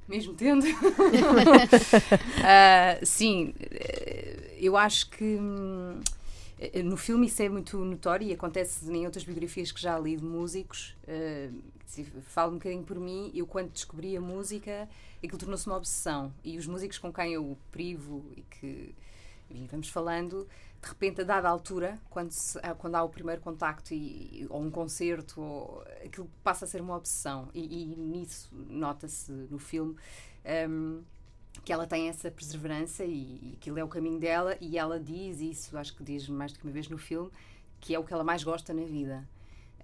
[0.08, 0.66] Mesmo tendo.
[2.42, 5.94] Ah, sim, eh, eu acho que hum,
[6.82, 10.24] no filme isso é muito notório e acontece em outras biografias que já li de
[10.24, 10.96] músicos.
[11.06, 11.72] Uh,
[12.22, 14.88] falo um bocadinho por mim, eu quando descobri a música,
[15.22, 16.32] aquilo tornou-se uma obsessão.
[16.42, 18.94] E os músicos com quem eu privo e que
[19.50, 20.48] e vamos falando,
[20.82, 24.62] de repente, a dada altura, quando, se- ah, quando há o primeiro contacto e, ou
[24.62, 27.48] um concerto, ou, aquilo passa a ser uma obsessão.
[27.54, 29.94] E, e nisso nota-se no filme.
[30.68, 31.02] hum,
[31.62, 35.40] que ela tem essa perseverança e, e aquilo é o caminho dela e ela diz
[35.40, 37.30] isso, acho que diz mais do que uma vez no filme,
[37.80, 39.26] que é o que ela mais gosta na vida.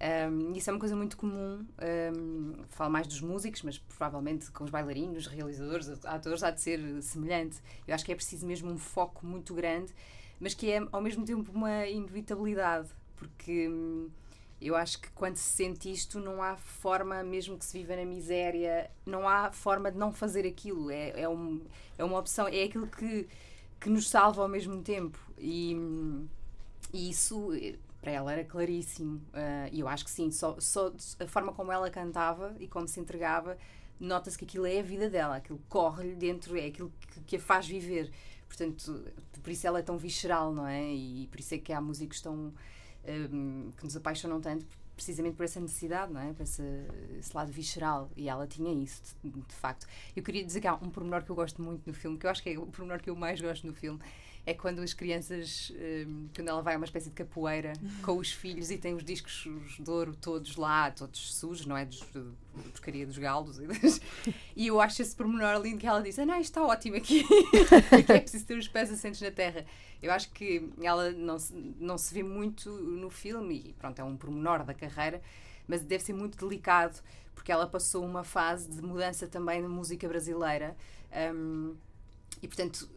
[0.01, 1.63] Um, isso é uma coisa muito comum,
[2.17, 7.01] um, falo mais dos músicos, mas provavelmente com os bailarinos, realizadores, atores, há de ser
[7.03, 7.59] semelhante.
[7.87, 9.93] Eu acho que é preciso mesmo um foco muito grande,
[10.39, 14.09] mas que é ao mesmo tempo uma inevitabilidade, porque hum,
[14.61, 18.05] eu acho que quando se sente isto, não há forma, mesmo que se viva na
[18.05, 20.91] miséria, não há forma de não fazer aquilo.
[20.91, 21.61] É, é, um,
[21.97, 23.27] é uma opção, é aquilo que,
[23.79, 25.19] que nos salva ao mesmo tempo.
[25.37, 25.75] E,
[26.93, 27.51] e isso
[28.01, 29.21] para ela era claríssimo.
[29.33, 32.87] Ah, E eu acho que sim, só, só a forma como ela cantava e como
[32.87, 33.57] se entregava,
[33.99, 37.39] nota-se que aquilo é a vida dela, aquilo corre-lhe dentro, é aquilo que, que a
[37.39, 38.11] faz viver.
[38.47, 39.05] Portanto,
[39.41, 40.83] por isso ela é tão visceral, não é?
[40.93, 42.53] E por isso é que há músicos tão.
[43.07, 46.33] Hum, que nos apaixonam tanto, precisamente por essa necessidade, não é?
[46.33, 46.63] Por esse,
[47.17, 48.11] esse lado visceral.
[48.15, 49.87] E ela tinha isso, de, de facto.
[50.15, 52.29] Eu queria dizer que há um pormenor que eu gosto muito no filme, que eu
[52.29, 53.99] acho que é o pormenor que eu mais gosto no filme,
[54.45, 55.71] é quando as crianças,
[56.07, 57.73] hum, quando ela vai a uma espécie de capoeira
[58.03, 59.47] com os filhos e tem os discos
[59.79, 61.85] de ouro todos lá, todos sujos, não é?
[61.85, 62.21] Dos, da
[62.71, 63.59] porcaria dos galos.
[63.59, 64.01] E, das-
[64.55, 67.23] e eu acho esse pormenor lindo que ela diz: Ah, não, isto está ótimo aqui,
[68.05, 69.63] que é preciso ter os pés assentes na terra.
[70.01, 74.03] Eu acho que ela não se, não se vê muito no filme, e pronto, é
[74.03, 75.21] um pormenor da carreira,
[75.67, 76.99] mas deve ser muito delicado,
[77.35, 80.75] porque ela passou uma fase de mudança também na música brasileira.
[81.35, 81.75] hum,
[82.41, 82.89] e portanto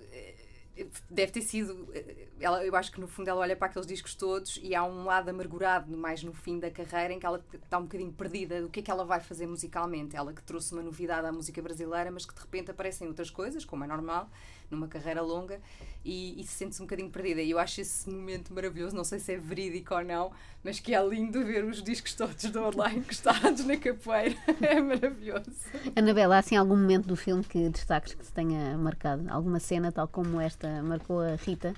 [1.09, 4.15] deve ter sido eh, ela, eu acho que no fundo ela olha para aqueles discos
[4.15, 7.79] todos e há um lado amargurado mais no fim da carreira em que ela está
[7.79, 10.17] um bocadinho perdida do que é que ela vai fazer musicalmente.
[10.17, 13.65] Ela que trouxe uma novidade à música brasileira mas que de repente aparecem outras coisas
[13.65, 14.29] como é normal
[14.71, 15.61] numa carreira longa
[16.05, 17.41] e, e se sente-se um bocadinho perdida.
[17.41, 20.33] E eu acho esse momento maravilhoso não sei se é verídico ou não
[20.65, 24.35] mas que é lindo ver os discos todos do online encostados na capoeira.
[24.65, 25.51] É maravilhoso.
[25.95, 29.31] Anabela, há assim algum momento do filme que destaques que se tenha marcado?
[29.31, 31.75] Alguma cena tal como esta marcou a Rita?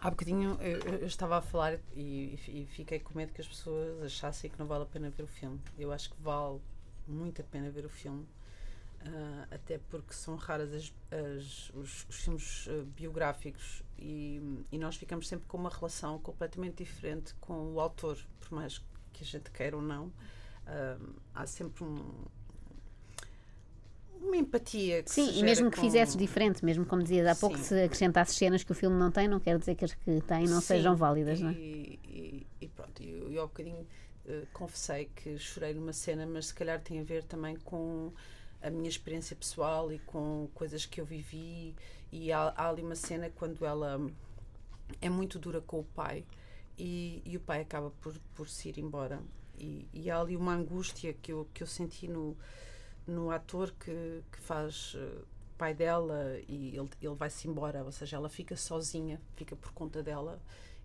[0.00, 4.02] Há bocadinho eu, eu- estava a falar e, e fiquei com medo que as pessoas
[4.02, 5.60] achassem que não vale a pena ver o filme.
[5.78, 6.60] Eu acho que vale
[7.06, 8.26] muito a pena ver o filme,
[9.06, 14.96] ah, até porque são raras as- as- os, os filmes ah, biográficos e, e nós
[14.96, 18.78] ficamos sempre com uma relação completamente diferente com o autor, por mais
[19.12, 20.12] que a gente queira ou não.
[20.66, 20.98] ah,
[21.32, 22.24] há sempre um-
[24.22, 27.56] uma empatia que Sim, e mesmo que com- fizesses diferente, mesmo como dizias há pouco,
[27.58, 27.64] Sim.
[27.64, 30.46] se acrescentasses cenas que o filme não tem, não quer dizer que as que tem
[30.46, 31.52] não Sim, sejam válidas, e, não é?
[31.52, 33.86] E, e pronto, eu, eu há bocadinho
[34.26, 38.12] eh, confessei que chorei numa cena, mas se calhar tem a ver também com
[38.62, 41.74] a minha experiência pessoal e com coisas que eu vivi.
[42.12, 44.00] E há, há ali uma cena quando ela
[45.00, 46.24] é muito dura com o pai
[46.78, 49.20] e, e o pai acaba por, por se ir embora.
[49.58, 52.36] E, e há ali uma angústia que eu, que eu senti no,
[53.06, 55.22] no ator que, que faz eh,
[55.58, 60.02] pai dela e ele, ele vai-se embora, ou seja, ela fica sozinha, fica por conta
[60.02, 60.40] dela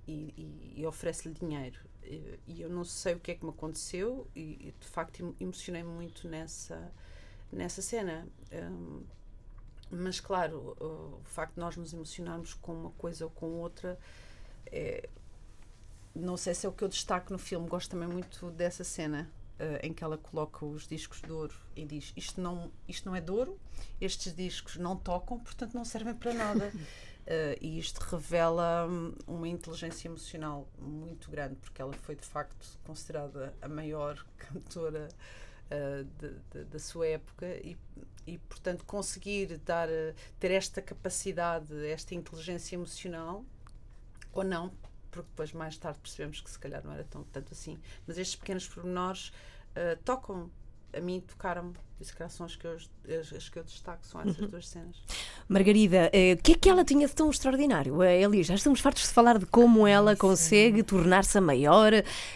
[0.07, 1.79] e, e- e oferece-lhe dinheiro.
[2.03, 5.35] E, e eu não sei o que é que me aconteceu e, de facto emo-
[5.39, 6.91] emocionei-me muito nessa,
[7.51, 8.27] nessa cena.
[8.53, 9.03] Hum,
[9.89, 13.97] mas claro, o, o facto de nós nos emocionarmos com uma coisa ou com outra
[14.67, 15.09] é,
[16.15, 19.29] não sei se é o que eu destaco no filme, gosto também muito dessa cena
[19.59, 23.15] eh, em que ela coloca os discos de ouro e diz isto não, isto não
[23.15, 23.59] é de ouro,
[23.99, 26.71] estes discos não tocam, portanto não servem para nada.
[27.29, 32.65] Eh, e isto revela hum, uma inteligência emocional muito grande, porque ela foi de facto
[32.85, 35.09] considerada a maior cantora
[35.69, 37.75] eh, de- de- da sua época e,
[38.25, 39.89] e portanto conseguir dar,
[40.39, 43.43] ter esta capacidade, esta inteligência emocional
[44.31, 44.71] ou não,
[45.11, 47.77] porque depois mais tarde percebemos que se calhar não era tão tanto assim.
[48.05, 49.31] Mas estes pequenos pormenores
[49.75, 50.49] eh, tocam
[50.95, 51.73] a mim tocaram-me.
[51.99, 54.47] E se calhar são as que eu, as, as que eu destaco, são essas Uhum.
[54.47, 54.95] duas cenas.
[55.49, 58.01] Margarida, eh, o que é que ela tinha de tão extraordinário?
[58.03, 61.91] Eh, Elis, já estamos fartos de falar de como ela consegue tornar-se a maior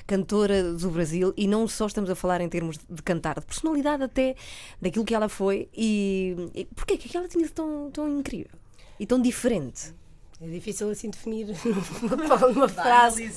[0.07, 4.03] cantora do Brasil e não só estamos a falar em termos de cantar, de personalidade
[4.03, 4.35] até,
[4.81, 8.59] daquilo que ela foi e, e porquê que ela tinha de tão, tão incrível
[8.99, 9.93] e tão diferente?
[10.41, 11.47] É difícil assim definir
[12.01, 13.29] numa, numa frase.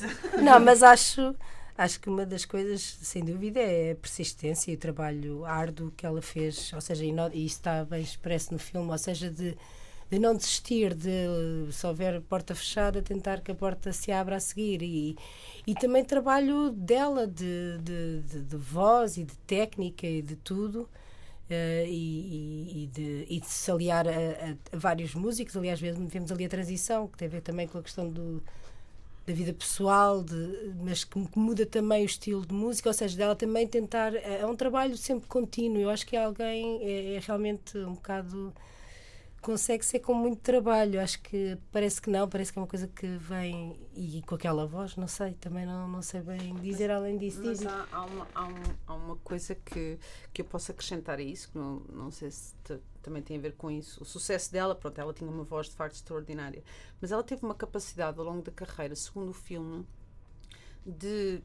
[0.42, 1.34] Não, mas acho,
[1.76, 6.06] acho que uma das coisas, sem dúvida, é a persistência e o trabalho árduo que
[6.06, 6.72] ela fez.
[6.72, 9.54] Ou seja, e, no- e isso está bem expresso no filme, ou seja, de,
[10.10, 11.10] de não desistir, de
[11.72, 14.82] se houver porta fechada, tentar que a porta se abra a seguir.
[14.82, 15.14] E,
[15.66, 20.88] e também trabalho dela, de, de, de, de voz e de técnica e de tudo.
[21.50, 25.56] Eh, e, e- de, e de se aliar a, a- a vários músicos.
[25.56, 28.42] Aliás, vemos, vemos ali a transição, que tem a ver também com a questão do,
[29.26, 33.16] da vida pessoal, de, mas que, que muda também o estilo de música, ou seja,
[33.16, 34.14] dela também tentar.
[34.14, 35.78] É é um trabalho sempre contínuo.
[35.80, 38.52] Eu acho que alguém é, é realmente um bocado.
[39.44, 40.98] Consegue ser com muito trabalho.
[41.00, 44.66] Acho que parece que não, parece que é uma coisa que vem e com aquela
[44.66, 47.42] voz, não sei, também não, não sei bem dizer além disso.
[47.44, 49.98] Mas há, há uma, há, um- há uma coisa que,
[50.32, 53.40] que eu posso acrescentar a isso, que não, não sei se te- também tem a
[53.40, 54.02] ver com isso.
[54.02, 56.64] O sucesso dela, pronto, ela tinha uma voz de facto extraordinária,
[56.98, 59.86] mas ela teve uma capacidade ao longo da carreira, segundo o filme,
[60.86, 61.42] de,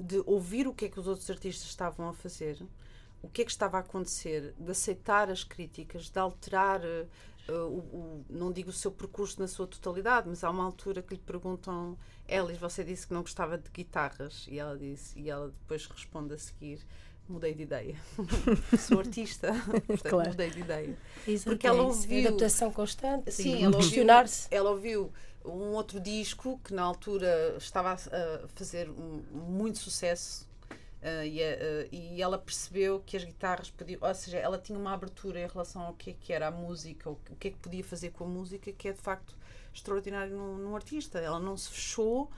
[0.00, 2.58] de ouvir o que é que os outros artistas estavam a fazer,
[3.22, 6.80] o que é que estava a acontecer, de aceitar as críticas, de alterar.
[6.84, 7.06] eh,
[7.50, 11.14] o, o- não digo o seu percurso na sua totalidade, mas há uma altura que
[11.14, 11.96] lhe perguntam,
[12.28, 16.34] Elis, você disse que não gostava de guitarras, e ela disse, e ela depois responde
[16.34, 16.78] a seguir,
[17.26, 17.96] mudei de ideia.
[18.78, 19.48] Sou artista,
[19.86, 20.28] portanto Claro.
[20.28, 20.98] mudei de ideia.
[21.26, 24.46] Exato, Porque ela ouviu- adaptação constante, Sim, ela questionar-se.
[24.50, 25.10] ela ouviu
[25.44, 30.46] um outro disco que na altura estava a, a fazer um- muito sucesso
[31.02, 34.92] ah, e, ah, e ela percebeu que as guitarras podiam, ou seja, ela tinha uma
[34.92, 37.84] abertura em relação ao que é que era a música, o que é que podia
[37.84, 39.36] fazer com a música, que é de facto
[39.72, 41.18] extraordinário num, num artista.
[41.18, 42.30] Ela não se fechou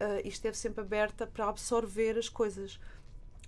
[0.00, 2.78] ah, e esteve sempre aberta para absorver as coisas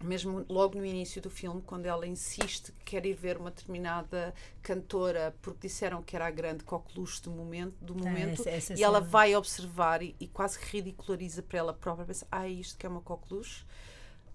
[0.00, 4.32] mesmo logo no início do filme, quando ela insiste que quer ir ver uma determinada
[4.62, 8.84] cantora porque disseram que era a grande coqueluche do momento, do momento essa- essa e
[8.84, 12.86] ela vai observar e, e quase ridiculariza para ela própria, pensa, ah, é isto que
[12.86, 13.64] é uma coqueluche.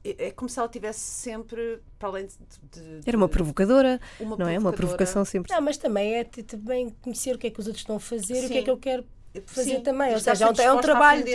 [0.04, 2.36] É é como se ela tivesse sempre, para além de.
[2.72, 4.58] de- Era uma provocadora, uma não é?
[4.58, 4.76] Uma provocadora.
[4.78, 5.54] provocação sempre.
[5.54, 8.44] Não, mas também é também conhecer o que é que os outros estão a fazer
[8.44, 8.64] e o que é Sim.
[8.66, 9.06] que eu quero
[9.46, 10.14] fazer Sim, também.
[10.14, 11.32] Ou seja, é um, é trabalho de,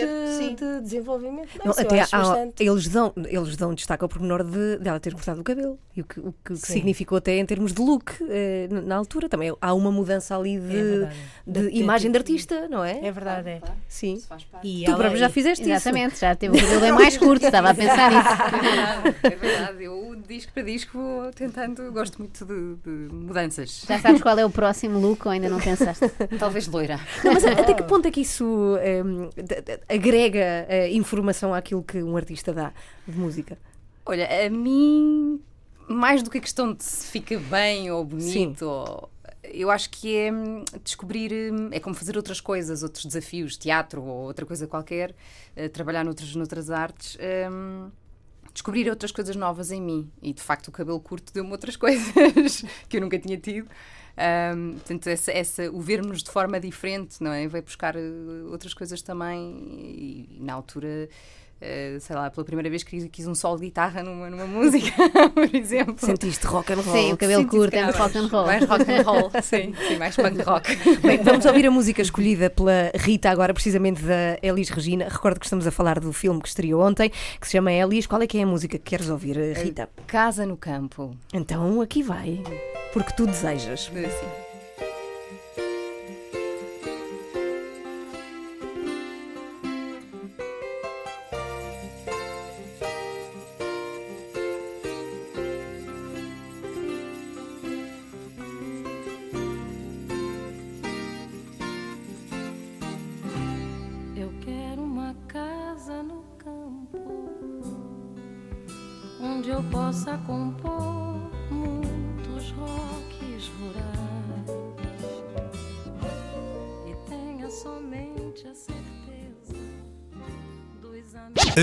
[0.55, 1.49] de desenvolvimento.
[1.59, 5.13] Não, Não, até há- eles, dão, eles dão destaque ao pormenor de, de ela ter
[5.13, 8.67] cortado o cabelo e o que, o que significou até em termos de look eh,
[8.69, 9.53] na altura também.
[9.61, 11.09] Há uma mudança ali de, É
[11.45, 12.99] de Da- imagem de artista, não é?
[13.05, 13.61] É verdade, é.
[13.87, 14.21] Sim.
[14.63, 15.71] E Tu próprio já e- fizeste isso.
[15.71, 18.29] Exatamente, já teve o cabelo bem mais curto, estava a pensar nisso.
[18.59, 19.83] É verdade, é verdade.
[19.83, 21.91] Eu, de disco para disco, vou tentando.
[21.91, 23.83] Gosto muito de, de mudanças.
[23.87, 26.07] Já sabes qual é o próximo look ou ainda não pensaste?
[26.39, 26.99] Talvez loira.
[27.23, 29.03] Não, mas até que ponto é que isso eh,
[29.35, 32.71] d- d- agrega eh, informação àquilo que um artista dá
[33.07, 33.57] de música?
[34.05, 35.39] Olha, a mim,
[35.87, 39.09] mais do que a questão de se fica bem ou bonito, ou-
[39.43, 44.01] eu acho que é hum, descobrir, hum, é como fazer outras coisas, outros desafios, teatro
[44.03, 45.15] ou outra coisa qualquer,
[45.55, 47.17] eh, trabalhar noutras, noutras artes.
[47.51, 47.89] hum,
[48.51, 52.65] Descobrir outras coisas novas em mim e de facto o cabelo curto deu-me outras coisas
[52.89, 53.69] que eu nunca tinha tido.
[54.55, 57.47] Hum, portanto, essa, essa- o vermos de forma diferente, não é?
[57.47, 57.99] Veio buscar eh,
[58.51, 59.39] outras coisas também
[59.71, 61.07] e, e na altura
[61.61, 64.91] eh, sei lá, pela primeira vez quis, quis um solo de guitarra numa, numa música,
[65.33, 66.05] por exemplo.
[66.05, 66.93] Sentiste rock and roll?
[66.95, 68.45] Sim, o cabelo Senti, curto é muito rock and roll.
[68.45, 70.75] Mais rock and roll, sim, sim, mais punk rock.
[71.01, 75.07] Bem, vamos ouvir a música escolhida pela Rita agora, precisamente da Elis Regina.
[75.09, 78.05] Recordo que estamos a falar do filme que estreou ontem, que se chama Elis.
[78.07, 79.89] Qual é que é a música que queres ouvir, Rita?
[80.07, 81.15] Casa no campo.
[81.33, 82.41] Então aqui vai,
[82.93, 83.91] porque tu desejas.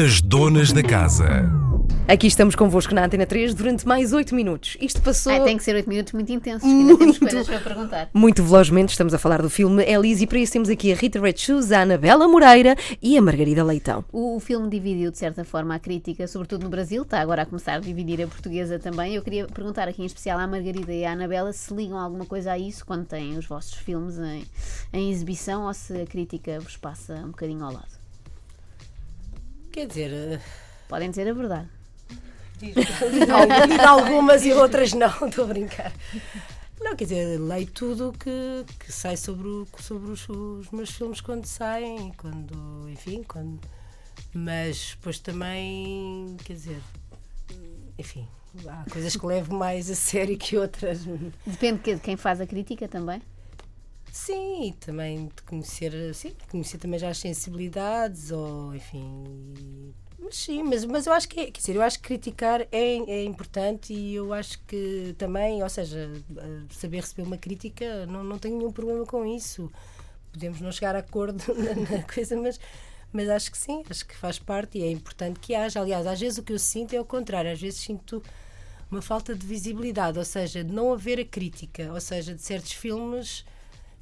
[0.04, 1.24] As donas da casa.
[2.08, 4.76] Aqui estamos convosco na Antena 3 durante mais 8 minutos.
[4.80, 7.60] Isto passou Ah, tem que ser 8 minutos muito intensos, que ainda temos coisas para
[7.60, 8.10] perguntar.
[8.12, 8.90] muito velozmente.
[8.90, 11.72] Estamos a falar do filme Elise e para isso temos aqui a Rita Red Shoes,
[11.72, 14.04] a Anabela Moreira e a Margarida Leitão.
[14.12, 17.46] O, o filme dividiu, de certa forma, a crítica, sobretudo no Brasil, está agora a
[17.46, 19.14] começar a dividir a portuguesa também.
[19.14, 22.52] Eu queria perguntar aqui em especial à Margarida e à Anabela se ligam alguma coisa
[22.52, 24.44] a isso quando têm os vossos filmes em,
[24.92, 27.95] em exibição ou se a crítica vos passa um bocadinho ao lado.
[29.76, 30.40] Quer dizer, eh,
[30.88, 31.68] Podem dizer a verdade.
[33.84, 35.92] Al- algumas e outras não, estou a brincar.
[36.80, 41.20] Não, quer dizer, leio tudo que, que sai sobre, o- sobre os, os meus filmes
[41.20, 43.60] quando saem, quando, enfim, quando.
[44.32, 46.80] Mas depois também, quer dizer,
[47.98, 48.26] enfim,
[48.66, 51.00] há coisas que levo mais a sério que outras.
[51.46, 53.20] Depende de quem faz a crítica também.
[54.16, 59.92] Sim, também de conhecer, sim, de conhecer também já as sensibilidades, ou enfim.
[60.18, 62.66] Mas sim, mas, mas eu acho que é, quer dizer, eu acho que criticar é,
[62.72, 68.24] é importante e eu acho que também, ou seja, eh, saber receber uma crítica, não,
[68.24, 69.70] não tenho nenhum problema com isso.
[70.32, 72.58] Podemos não chegar a acordo na, na coisa, mas,
[73.12, 75.80] mas acho que sim, acho que faz parte e é importante que haja.
[75.80, 78.22] Aliás, às vezes o que eu sinto é o contrário, às vezes sinto
[78.90, 82.72] uma falta de visibilidade, ou seja, de não haver a crítica, ou seja, de certos
[82.72, 83.44] filmes.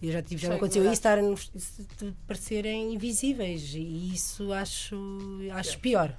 [0.03, 4.97] Eu já tive, já me Sim, aconteceu isso, estarem, de parecerem invisíveis e isso acho,
[5.53, 6.15] acho pior.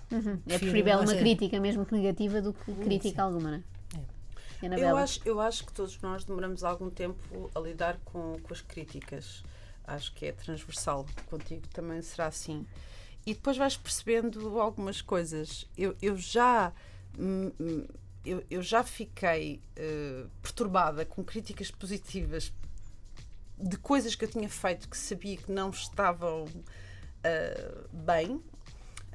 [0.48, 3.64] É Prefiro, preferível uma crítica, mesmo que negativa, do que crítica alguma, não é?
[4.62, 5.02] Eu Anabela.
[5.04, 9.44] acho, eu acho que todos nós demoramos algum tempo a lidar com, com as críticas.
[9.86, 11.06] Acho que é transversal.
[11.28, 12.66] Contigo também será assim.
[13.26, 15.68] E depois vais percebendo algumas coisas.
[15.78, 16.74] Eu, eu já.
[17.20, 17.86] hum, hum,
[18.26, 22.52] Eu, eu já fiquei eh, perturbada com críticas positivas
[23.58, 26.46] de coisas que eu tinha feito que sabia que não estavam
[27.24, 28.42] ah, bem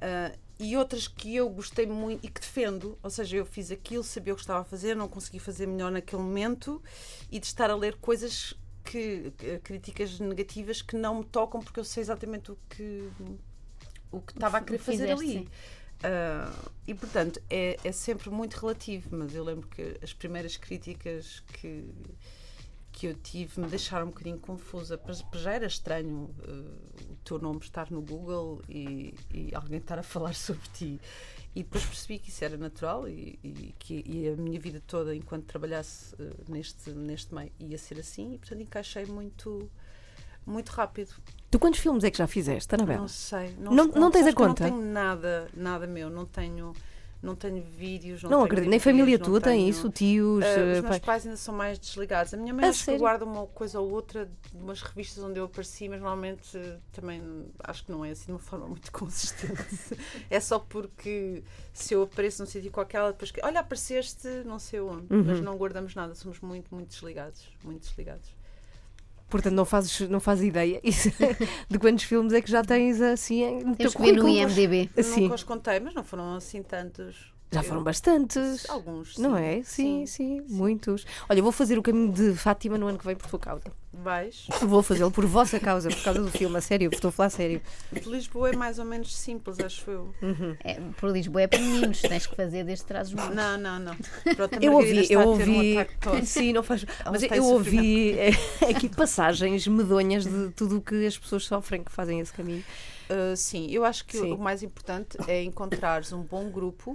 [0.00, 2.98] ah, e outras que eu gostei muito e que defendo.
[3.02, 5.90] Ou seja, eu fiz aquilo, sabia o que estava a fazer, não consegui fazer melhor
[5.90, 6.82] naquele momento
[7.30, 9.32] e de estar a ler coisas que
[9.62, 13.10] críticas negativas que não me tocam porque eu sei exatamente o que
[14.10, 15.48] o que estava a querer fazer Fizeste, ali.
[16.02, 16.52] Ah,
[16.86, 21.84] e portanto é, é sempre muito relativo, mas eu lembro que as primeiras críticas que,
[23.00, 24.98] que eu tive me deixaram um bocadinho confusa.
[24.98, 26.52] Para já era estranho ah,
[27.10, 31.00] o teu nome estar no Google e, e alguém estar a falar sobre ti.
[31.56, 35.16] E depois percebi que isso era natural e, e que e a minha vida toda,
[35.16, 38.34] enquanto trabalhasse ah, neste, neste meio, ia ser assim.
[38.34, 39.70] E portanto encaixei muito,
[40.44, 41.14] muito rápido.
[41.50, 43.00] Tu quantos filmes é que já fizeste, Anabela?
[43.00, 43.56] Não sei.
[43.58, 44.12] Não- não conto.
[44.12, 44.68] tens a conta?
[44.68, 46.10] Não tenho nada, nada meu.
[46.10, 46.74] Não tenho,
[47.22, 48.22] não tenho vídeos.
[48.22, 48.70] Não, Não, tenho acredito.
[48.70, 50.44] Nem família tua tem tenho- isso, tios.
[50.44, 52.32] Eh, os meus pai- pais ainda são mais desligados.
[52.32, 53.00] A minha mãe A acho que sério?
[53.00, 57.22] guarda uma coisa ou outra de umas revistas onde eu apareci, mas normalmente eh, também
[57.64, 59.96] acho que não é assim de uma forma muito consistente.
[60.30, 61.42] é só porque
[61.72, 65.24] se eu apareço num sítio qualquer, ela depois que olha, apareceste não sei onde, Uhum.
[65.24, 67.48] mas não guardamos nada, somos muito, muito desligados.
[67.62, 68.28] Muito desligados.
[69.30, 70.80] Portanto, não fazes, não fazes ideia
[71.70, 74.28] de quantos filmes é que já tens assim Temos que ver no.
[74.28, 74.90] IMDB.
[75.02, 75.22] Sim.
[75.22, 77.32] Nunca os contei, mas não foram assim tantos.
[77.52, 78.68] Já foram bastantes.
[78.70, 79.18] Alguns.
[79.18, 79.42] Não sim.
[79.42, 79.62] é?
[79.64, 81.04] Sim, sim, muitos.
[81.28, 83.64] Olha, vou fazer o caminho de Fátima no ano que vem por tua causa.
[83.92, 84.46] Vais.
[84.62, 87.30] Vou fazê-lo por vossa causa, por causa do filme, a sério, estou a falar a
[87.30, 87.60] sério.
[87.92, 90.14] De Lisboa é mais ou menos simples, acho eu.
[90.62, 93.34] É, por Lisboa é para meninos, tens que fazer desde trás os mãos.
[93.34, 93.96] Não, não, não.
[94.36, 95.74] Pronto, Eu ouvi, eu um ouvi.
[96.00, 96.26] tosse.
[96.26, 96.86] Sim, não faz.
[97.04, 98.14] Mas eu ouvi
[98.68, 102.62] aqui passagens medonhas de tudo o que as pessoas sofrem que fazem esse caminho.
[103.10, 104.32] Uh, sim, eu acho que Sim.
[104.32, 106.92] o mais importante é encontrares um bom grupo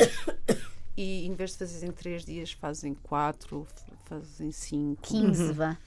[0.96, 5.02] e em vez de fazeres em três dias, fazem quatro, f- fazem cinco.
[5.02, 5.78] 15, vá.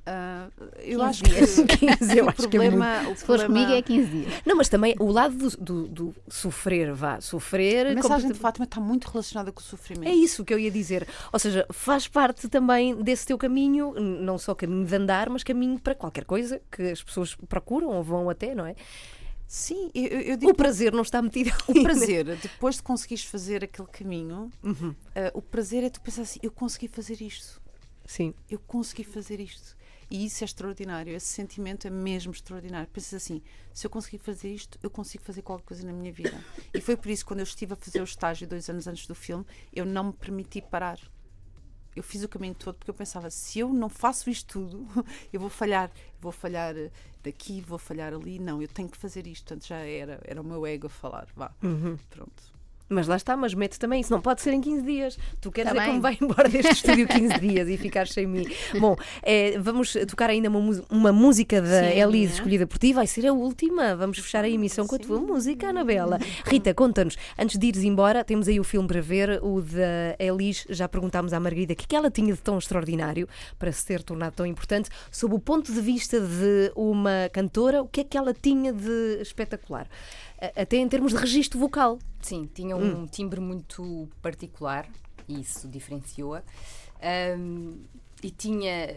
[0.00, 1.30] Uh, eu 15 acho que,
[1.76, 1.98] dias.
[2.00, 4.32] 15, eu o acho que é problema, o Se fores problema- comigo é 15 dias.
[4.44, 7.86] Não, mas também o lado do, do- do sofrer, vá, sofrer.
[7.86, 10.08] A mensagem complet- de Fátima está muito relacionada com o sofrimento.
[10.10, 11.06] É isso que eu ia dizer.
[11.32, 15.78] Ou seja, faz parte também desse teu caminho, não só caminho de andar, mas caminho
[15.78, 18.74] para qualquer coisa que as pessoas procuram ou vão até, não é?
[19.52, 21.82] Sim, eu, eu- digo O prazer não está metido O ali, né?
[21.82, 24.90] prazer, depois de conseguires fazer aquele caminho, Uhum.
[24.90, 24.94] uh,
[25.34, 27.60] o prazer é tu pensar assim: eu consegui fazer isto,
[28.06, 28.32] Sim.
[28.48, 29.76] eu consegui fazer isto.
[30.08, 32.88] E isso é extraordinário, esse sentimento é mesmo extraordinário.
[32.92, 33.42] Pensas assim:
[33.74, 36.38] se eu conseguir fazer isto, eu consigo fazer qualquer coisa na minha vida.
[36.72, 39.04] E foi por isso que, quando eu estive a fazer o estágio dois anos antes
[39.08, 40.98] do filme, eu não me permiti parar.
[41.96, 44.86] Eu fiz o caminho todo porque eu pensava: se eu não faço isto tudo,
[45.32, 45.90] eu vou falhar.
[46.20, 46.90] Vou falhar eh,
[47.22, 48.38] daqui, vou falhar ali.
[48.38, 49.44] Não, eu tenho que fazer isto.
[49.46, 51.26] Portanto, já era, era o meu ego a falar.
[51.34, 51.96] Vá, Uhum.
[52.08, 52.59] pronto.
[52.92, 54.10] Mas lá está, mas mete também isso.
[54.12, 55.18] Não pode ser em 15 dias.
[55.40, 56.18] Tu queres Tá dizer que me bem.
[56.18, 58.44] vai embora deste estúdio 15 dias e ficar sem mim.
[58.80, 62.34] Bom, eh, vamos tocar ainda uma, uma música da Sim, Elise é.
[62.34, 62.92] escolhida por ti.
[62.92, 63.94] Vai ser a última.
[63.94, 66.18] Vamos fechar a emissão com a tua música, Anabela.
[66.44, 67.16] Rita, conta-nos.
[67.38, 70.64] Antes de ires embora, temos aí o filme para ver, o da Elise.
[70.68, 73.86] Já perguntámos à Margarida o que é que ela tinha de tão extraordinário para se
[73.86, 74.90] ter tornado tão importante.
[75.12, 79.18] Sob o ponto de vista de uma cantora, o que é que ela tinha de
[79.22, 79.86] espetacular?
[80.56, 81.98] Até em termos de registro vocal.
[82.20, 84.88] Sim, tinha um timbre muito particular
[85.28, 86.42] e isso diferenciou-a.
[87.02, 87.78] Ahm,
[88.22, 88.88] e tinha,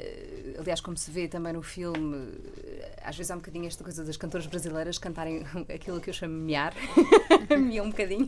[0.60, 2.28] aliás, como se vê também no filme,
[3.02, 6.34] às vezes há um bocadinho esta coisa das cantoras brasileiras cantarem aquilo que eu chamo
[6.34, 6.74] mear,
[7.58, 8.28] meia um bocadinho,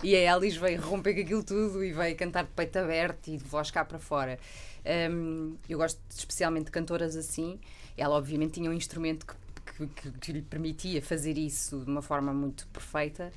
[0.00, 3.36] e a Alice veio romper com aquilo tudo e veio cantar de peito aberto e
[3.36, 4.38] de voz cá para fora.
[4.84, 7.58] Ahm, eu gosto especialmente de cantoras assim.
[7.96, 9.34] Ela, obviamente, tinha um instrumento que,
[9.64, 13.32] que- que- lhe permitia fazer isso de uma forma muito perfeita.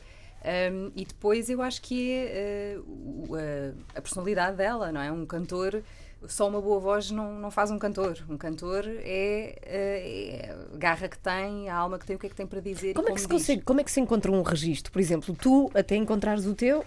[0.71, 3.27] Um, e depois eu acho que é uh,
[3.95, 5.11] a, a personalidade dela, não é?
[5.11, 5.81] Um cantor,
[6.27, 8.23] só uma boa voz não, não faz um cantor.
[8.29, 12.27] Um cantor é, uh, é a garra que tem, a alma que tem, o que
[12.27, 12.91] é que tem para dizer.
[12.91, 13.31] e Como é que se diz.
[13.35, 14.91] consegue, como é que se encontra um registro?
[14.91, 16.85] Por exemplo, tu até encontrares o teu,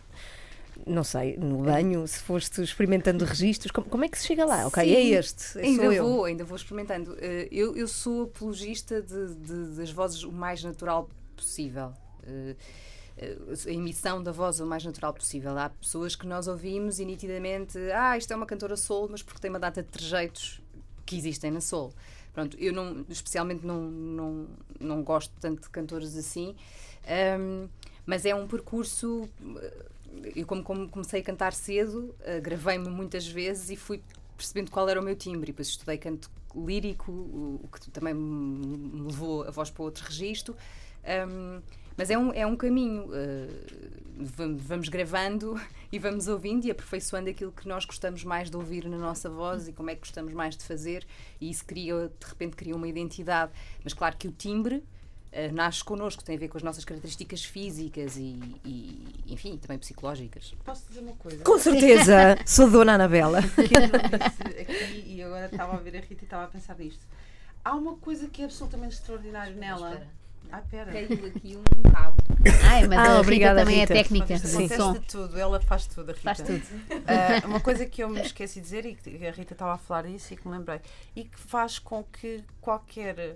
[0.86, 4.66] não sei, no banho, se foste experimentando registros, como, como é que se chega lá?
[4.66, 6.04] Ok, Sim, é este, Ainda eu.
[6.06, 7.12] vou, ainda vou experimentando.
[7.12, 7.18] Uh,
[7.50, 11.92] eu, eu sou apologista de, de- das vozes o mais natural possível.
[12.22, 12.54] Uh,
[13.18, 15.58] uh, a emissão da voz o mais natural possível.
[15.58, 19.40] Há pessoas que nós ouvimos e nitidamente, ah, isto é uma cantora soul, mas porque
[19.40, 20.60] tem uma data de trejeitos
[21.04, 21.92] que existem na soul.
[22.32, 24.46] Pronto, eu não, especialmente não, não,
[24.78, 26.54] não gosto tanto de cantores assim,
[27.40, 27.68] um,
[28.06, 29.28] mas é um percurso.
[30.34, 34.02] Eu, como, como comecei a cantar cedo, uh, gravei-me muitas vezes e fui
[34.36, 35.50] percebendo qual era o meu timbre.
[35.50, 40.04] E depois estudei canto lírico, o, o que também me levou a voz para outro
[40.04, 40.56] registro.
[41.04, 41.60] Um,
[41.96, 43.06] mas é um, é um caminho.
[43.06, 48.56] uh, vamos, vamos gravando e vamos ouvindo e aperfeiçoando aquilo que nós gostamos mais de
[48.56, 51.06] ouvir na nossa voz e como é que gostamos mais de fazer.
[51.40, 53.52] E isso cria, de repente, cria uma identidade.
[53.82, 54.82] Mas claro que o timbre.
[55.32, 59.78] Uh, nasce connosco, tem a ver com as nossas características físicas e, e, enfim, também
[59.78, 60.54] psicológicas.
[60.64, 61.42] Posso dizer uma coisa?
[61.44, 63.40] Com certeza, sou Dona Anabela.
[63.40, 67.04] eu aqui e agora estava a ver a Rita e estava a pensar nisto.
[67.64, 70.02] Há uma coisa que é absolutamente extraordinária nela.
[70.50, 70.90] Ah, pera.
[70.90, 72.16] Caiu aqui um cabo.
[72.70, 73.92] Ai, mas Ah, a Rita obrigada, também Rita.
[73.92, 74.92] é técnica Mas de acontece som.
[74.94, 76.22] de tudo, ela faz tudo, a Rita.
[76.22, 76.62] Faz tudo.
[77.06, 79.78] Ah, uma coisa que eu me esqueci de dizer e que a Rita estava a
[79.78, 80.80] falar disso e que me lembrei,
[81.14, 83.34] e que faz com que qualquer ah,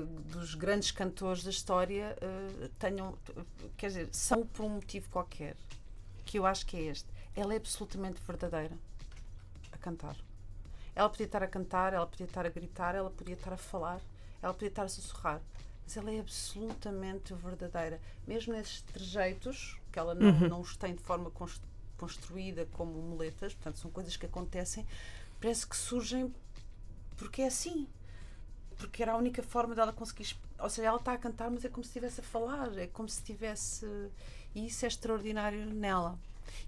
[0.00, 3.16] dos grandes cantores da história ah, tenham,
[3.76, 5.56] quer dizer, são por um motivo qualquer,
[6.24, 7.08] que eu acho que é este.
[7.34, 8.76] Ela é absolutamente verdadeira
[9.72, 10.16] a cantar.
[10.94, 14.00] Ela podia estar a cantar, ela podia estar a gritar, ela podia estar a falar,
[14.42, 15.40] ela podia estar a sussurrar.
[15.84, 18.00] Mas ela é absolutamente verdadeira.
[18.26, 21.60] Mesmo nesses trejeitos, que ela não, não os tem de forma cons-
[21.96, 24.86] construída como muletas, portanto, são coisas que acontecem,
[25.40, 26.32] parece que surgem
[27.16, 27.88] porque é assim.
[28.86, 30.36] Porque era a única forma dela conseguir.
[30.58, 33.08] Ou seja, ela está a cantar, mas é como se estivesse a falar, é como
[33.08, 33.86] se estivesse.
[34.54, 36.18] E isso é extraordinário nela.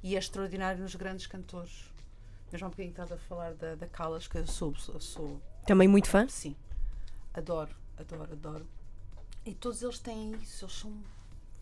[0.03, 1.91] E é extraordinário nos grandes cantores.
[2.53, 5.01] Eu já há um bocadinho estava a falar da, da Callas, que eu sou, eu
[5.01, 6.29] sou Também muito fã?
[6.29, 6.55] Sim.
[7.33, 8.67] Adoro, adoro, adoro.
[9.45, 10.93] E todos eles têm isso, eles são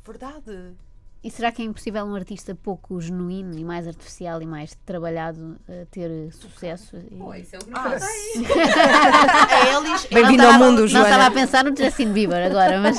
[0.05, 0.77] verdade.
[1.25, 5.57] E será que é impossível um artista pouco genuíno e mais artificial e mais trabalhado
[5.69, 6.97] eh, ter sucesso?
[6.97, 8.33] E- isso é o que não Ah, aí.
[9.89, 11.05] Elis, Bem-vindo Não ao mundo, Não Joana.
[11.09, 12.97] estava a pensar no Justin Bieber agora, mas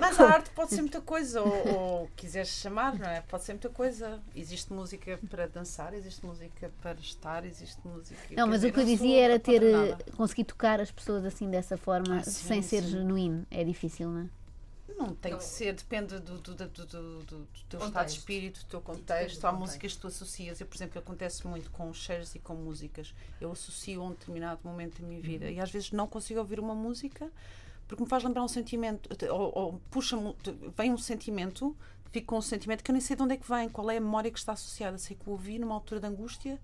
[0.00, 3.20] mas a arte pode ser muita coisa, ou, ou quiseres chamar, não é?
[3.20, 4.18] Pode ser muita coisa.
[4.34, 8.18] Existe música para dançar, existe música para estar, existe música.
[8.36, 11.24] não, mas dizer, o que eu não dizia era ter eh, conseguir tocar as pessoas
[11.24, 12.90] assim dessa forma Ah, sim, sem ser sim.
[12.90, 13.46] genuíno.
[13.52, 14.26] É difícil, não é?
[14.96, 16.86] Não tem que ser, depende do, do, do, do,
[17.24, 18.18] do- teu estado de Contexto.
[18.18, 19.44] espírito, do teu depende contexto.
[19.44, 19.60] Há contexto.
[19.60, 20.60] músicas que tu associas.
[20.60, 23.12] Eu, por exemplo, acontece muito com cheiros e com músicas.
[23.40, 26.60] Eu associo a um determinado momento da minha vida e às vezes não consigo ouvir
[26.60, 27.30] uma música
[27.88, 30.34] porque me faz lembrar um sentimento, ou, ou puxa-me,
[30.74, 31.76] vem um sentimento,
[32.10, 33.98] fico com um sentimento que eu nem sei de onde é que vem, qual é
[33.98, 34.96] a memória que está associada.
[34.96, 36.58] Sei que o ouvi numa altura de angústia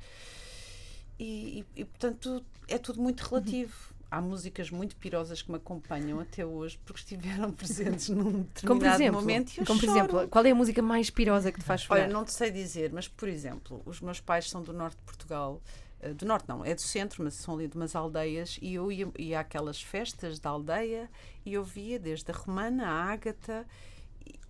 [1.18, 3.90] e, e, e, portanto é tudo muito relativo.
[4.10, 8.80] Há músicas muito pirosas que me acompanham até hoje porque estiveram presentes num determinado Como
[8.80, 9.98] por exemplo, momento e eu como por choro.
[9.98, 12.02] exemplo, qual é a música mais pirosa que te faz chorar?
[12.04, 15.02] Olha, não te sei dizer, mas por exemplo, os meus pais são do norte de
[15.04, 15.62] Portugal.
[16.00, 18.90] eh, Do norte não, é do centro, mas são ali de umas aldeias e eu
[18.90, 21.08] ia, ia àquelas festas da aldeia
[21.44, 23.64] e eu via desde a Romana à Ágata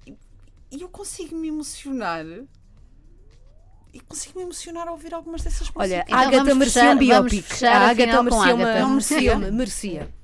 [0.07, 0.15] e-
[0.71, 2.25] e eu consigo me emocionar
[3.93, 5.83] e consigo me emocionar ao ouvir algumas dessas músicas.
[5.83, 7.63] Olha, Então a Agatha merecia um biopic.
[7.65, 8.71] A Agatha merecia uma.
[8.71, 8.87] Agatha.
[8.89, 10.20] Merecia, merecia.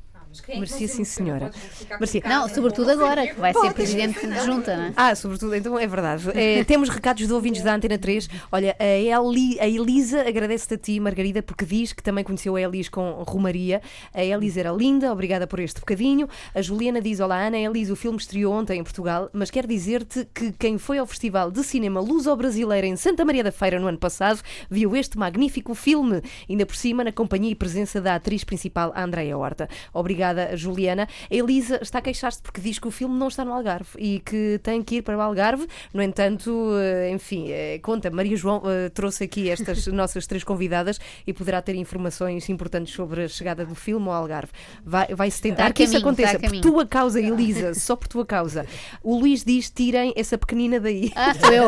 [0.49, 1.51] Merecia sim, senhora.
[1.91, 2.23] Merecia.
[2.25, 4.93] Não, sobretudo agora, que vai ser presidente de junta, não é?
[4.97, 6.31] Ah, sobretudo, então é verdade.
[6.35, 8.29] Eh, temos recados de ouvintes da Antena 3.
[8.51, 12.61] Olha, a, Eli, a Elisa agradece-te a ti, Margarida, porque diz que também conheceu a
[12.61, 13.81] Elis com Romaria.
[14.13, 16.29] A Elisa era linda, obrigada por este bocadinho.
[16.55, 20.27] A Juliana diz: Olá, Ana, Elisa, o filme estreou ontem em Portugal, mas quer dizer-te
[20.35, 23.99] que quem foi ao Festival de Cinema Luso-Brasileira em Santa Maria da Feira no ano
[23.99, 28.93] passado viu este magnífico filme, ainda por cima na companhia e presença da atriz principal,
[28.95, 29.69] a Andréia Horta.
[29.93, 31.09] Obrigada, Juliana.
[31.31, 34.21] A Elisa está a queixar-se porque diz que o filme não está no Algarve e
[34.21, 35.67] que tem que ir para o Algarve.
[35.93, 40.99] No entanto, eh, enfim, eh, conta, Maria João eh, trouxe aqui estas nossas três convidadas
[41.27, 44.53] e poderá ter informações importantes sobre a chegada do filme ao Algarve.
[44.85, 48.67] Vai- Vai-se tentar que isso caminho, aconteça por tua causa, Elisa, só por tua causa.
[49.03, 51.11] O Luís diz: tirem essa pequenina daí.
[51.15, 51.67] Ah, sou eu.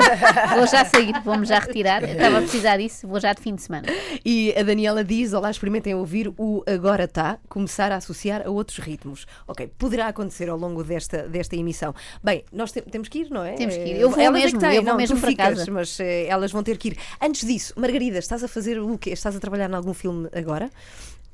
[0.57, 2.03] Vou já sair, vou-me já retirar.
[2.03, 3.87] Eu Estava a precisar disso, vou já de fim de semana.
[4.25, 8.79] E a Daniela diz: Olá, experimentem ouvir o Agora Tá, começar a associar a outros
[8.79, 9.27] ritmos.
[9.47, 11.95] Ok, poderá acontecer ao longo desta, desta emissão.
[12.25, 13.53] Bem, nós te- temos que ir, não é?
[13.55, 13.97] Temos que ir.
[13.97, 15.59] Eh, Eu vou elas é mesmo, que têm, eu vou não, mesmo tu para ficas,
[15.59, 15.71] casa.
[15.71, 16.99] mas eh, elas vão ter que ir.
[17.21, 19.11] Antes disso, Margarida, estás a fazer o quê?
[19.11, 20.71] Estás a trabalhar em algum filme agora?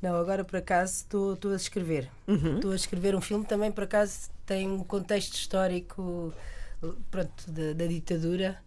[0.01, 2.09] Não, agora por acaso estou a escrever.
[2.55, 6.31] Estou a escrever um filme também, por acaso tem um contexto histórico
[7.09, 8.57] pronto, da, da ditadura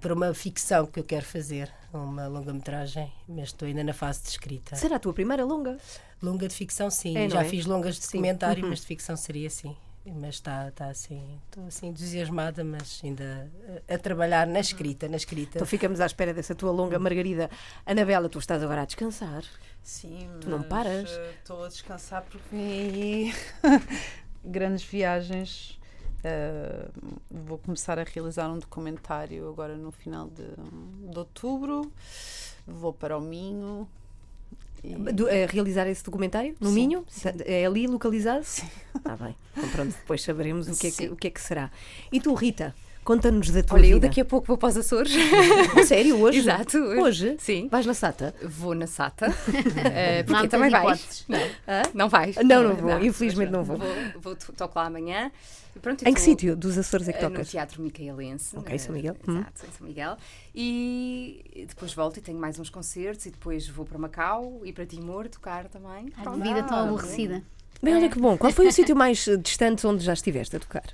[0.00, 4.28] para uma ficção que eu quero fazer, uma longa-metragem, mas estou ainda na fase de
[4.28, 4.76] escrita.
[4.76, 5.76] Será a tua primeira longa?
[6.22, 7.16] Longa de ficção, sim.
[7.16, 7.44] É, Já é?
[7.48, 8.18] fiz longas de Sim.
[8.18, 9.76] documentário, mas de ficção seria sim.
[10.06, 13.50] Mas está está assim, estou assim entusiasmada, mas ainda
[13.88, 15.52] a, a trabalhar na escrita, na escrita.
[15.56, 17.48] Então ficamos à espera dessa tua longa, Margarida.
[17.86, 19.42] Anabela, tu estás agora a descansar.
[19.82, 21.10] Sim, Tu não paras?
[21.10, 23.34] eh, Estou a descansar porque vem aí
[24.44, 25.78] grandes viagens.
[26.24, 26.88] Eh,
[27.30, 30.46] vou começar a realizar um documentário agora no final de,
[31.12, 31.92] de outubro.
[32.66, 33.86] Vou para o Minho.
[34.82, 37.04] E- Do- realizar esse documentário no Sim, Minho?
[37.08, 37.28] sim.
[37.44, 38.42] É ali localizado?
[38.44, 38.68] Sim.
[38.96, 39.36] Está bem.
[39.56, 41.70] Então pronto, depois saberemos o que, é que, o que é que será.
[42.10, 42.74] E tu, Rita,
[43.04, 43.96] conta-nos da tua Olha, vida.
[43.96, 45.12] eu daqui a pouco vou para os Açores.
[45.78, 46.38] A Sério, hoje?
[46.38, 47.00] Exato, hoje.
[47.00, 47.36] Hoje?
[47.38, 47.68] Sim.
[47.70, 48.34] Vais na SATA?
[48.42, 49.26] Vou na SATA.
[50.26, 51.24] Não há porque também vais.
[51.28, 51.38] Não.
[51.38, 51.82] Hã?
[51.94, 52.36] Não vais?
[52.36, 53.00] Não, não vou.
[53.02, 53.76] Infelizmente não vou.
[53.76, 53.88] Vou,
[54.20, 55.30] vou toco lá amanhã.
[55.76, 57.50] E Pronto, Em que tô- sítio dos Açores é que Eh, No tocas?
[57.50, 58.56] Teatro Micaelense.
[58.56, 59.16] Ok, São eh, Miguel.
[59.28, 59.38] Hum.
[59.38, 60.16] Exato, em São Miguel.
[60.54, 63.26] E depois volto e tenho mais uns concertos.
[63.26, 66.12] E depois vou para Macau e para Timor tocar também.
[66.24, 67.42] A vida tão aborrecida.
[67.82, 68.38] Bem, olha que bom.
[68.38, 70.84] Qual foi o sítio mais eh, distante onde já estiveste a tocar?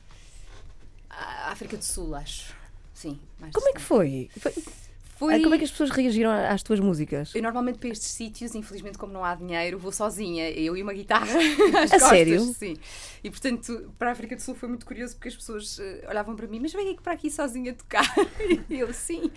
[1.50, 2.54] África do Sul, acho.
[2.94, 3.18] Sim.
[3.52, 4.30] Como é que foi?
[4.38, 5.34] Foi-.
[5.34, 7.34] Ah, Como é que as pessoas reagiram às tuas músicas?
[7.34, 10.94] Eu normalmente para estes sítios, infelizmente, como não há dinheiro, vou sozinha, eu e uma
[10.94, 11.26] guitarra.
[11.82, 12.40] às A costas, sério?
[12.54, 12.78] Sim.
[13.22, 16.34] E portanto, para a África do Sul foi muito curioso porque as pessoas eh, olhavam
[16.34, 18.04] para mim, mas vem aqui para aqui sozinha tocar.
[18.70, 19.30] E eu sim.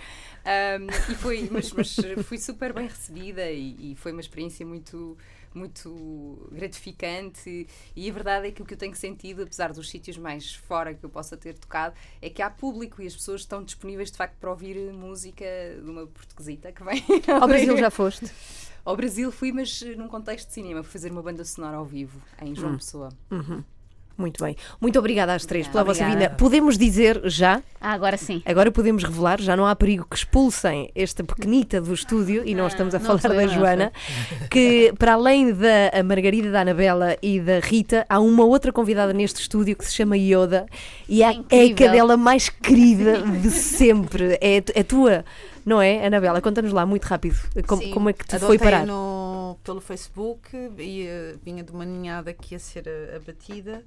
[0.46, 5.18] Ahm, e foi, mas, mas fui super bem recebida e, e foi uma experiência muito
[5.58, 7.68] muito gratificante.
[7.96, 10.94] E a verdade é que o que eu tenho sentido, apesar dos sítios mais fora
[10.94, 14.18] que eu possa ter tocado, é que há público e as pessoas estão disponíveis de
[14.18, 15.46] facto para ouvir música
[15.82, 17.04] de uma portuguesita que vem.
[17.40, 18.32] Ao Brasil já foste?
[18.86, 22.22] ao Brasil fui, mas num contexto de cinema, fui fazer uma banda sonora ao vivo,
[22.42, 23.10] em João Pessoa.
[24.18, 24.56] Muito bem.
[24.80, 26.30] Muito obrigada às três pela vossa vinda.
[26.30, 28.44] Podemos dizer já, Ah, agora sim.
[28.46, 32.68] agora podemos revelar, já não há perigo que expulsem esta pequenita do estúdio, e não
[32.68, 33.92] estamos a não falar da Joana,
[34.52, 39.42] que para além da Margarida, da Anabela e da Rita, há uma outra convidada neste
[39.42, 40.68] estúdio que se chama Yoda,
[41.10, 44.38] e é, é a cadela mais querida de sempre.
[44.40, 45.26] É, é tua,
[45.66, 46.40] não é, Anabela?
[46.40, 47.36] Conta-nos lá, muito rápido,
[47.66, 48.86] como, como é que te adotei foi parar?
[48.86, 49.23] No,
[49.56, 53.84] pelo Facebook e eh, vinha de uma ninhada que ia ser eh, abatida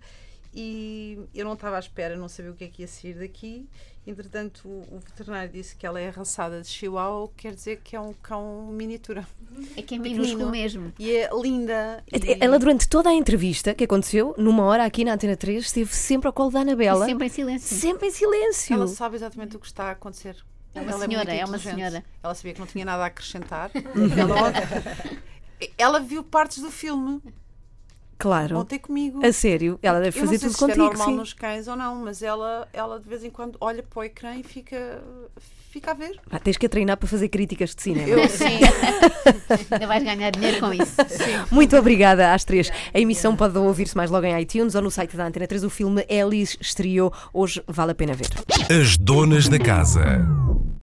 [0.54, 3.68] e eu não estava à espera, não sabia o que é que ia sair daqui.
[4.06, 8.00] Entretanto, o, o veterinário disse que ela é raçada de Chihuahua, quer dizer que é
[8.00, 9.26] um cão miniatura.
[9.76, 10.50] É que é minúsculo Pequenino.
[10.50, 10.92] mesmo.
[10.98, 12.02] E é linda.
[12.10, 15.92] e- Ela, durante toda a entrevista que aconteceu, numa hora aqui na Antena 3, esteve
[15.94, 17.04] sempre ao colo da E Anabela.
[17.04, 17.76] sempre em silêncio.
[17.76, 18.74] Sempre em silêncio.
[18.74, 20.36] Ela sabe exatamente o que está a acontecer.
[20.74, 22.04] É uma Ela senhora, muito é uma senhora.
[22.22, 23.70] Ela sabia que não tinha nada a acrescentar.
[23.74, 24.52] ela,
[25.78, 27.20] ela viu partes do filme
[28.18, 28.58] Claro.
[28.58, 29.24] ontem comigo.
[29.24, 31.16] A sério, ela deve Eu não fazer sei tudo se isto contigo, é normal sim.
[31.16, 34.34] nos cães ou não, mas ela, ela de vez em quando olha para o ecrã
[34.36, 35.02] e fica,
[35.70, 36.18] fica a ver.
[36.30, 38.08] Ah, tens que a treinar para fazer críticas de cinema.
[38.08, 38.58] Eu sim.
[39.70, 40.96] Ainda vais ganhar dinheiro com isso.
[41.52, 42.70] Muito obrigada às três.
[42.94, 45.62] A emissão pode ouvir-se mais logo em iTunes ou no site da Antena 3.
[45.64, 47.12] O filme Alice estreou.
[47.34, 48.28] Hoje vale a pena ver.
[48.70, 50.26] As donas da casa.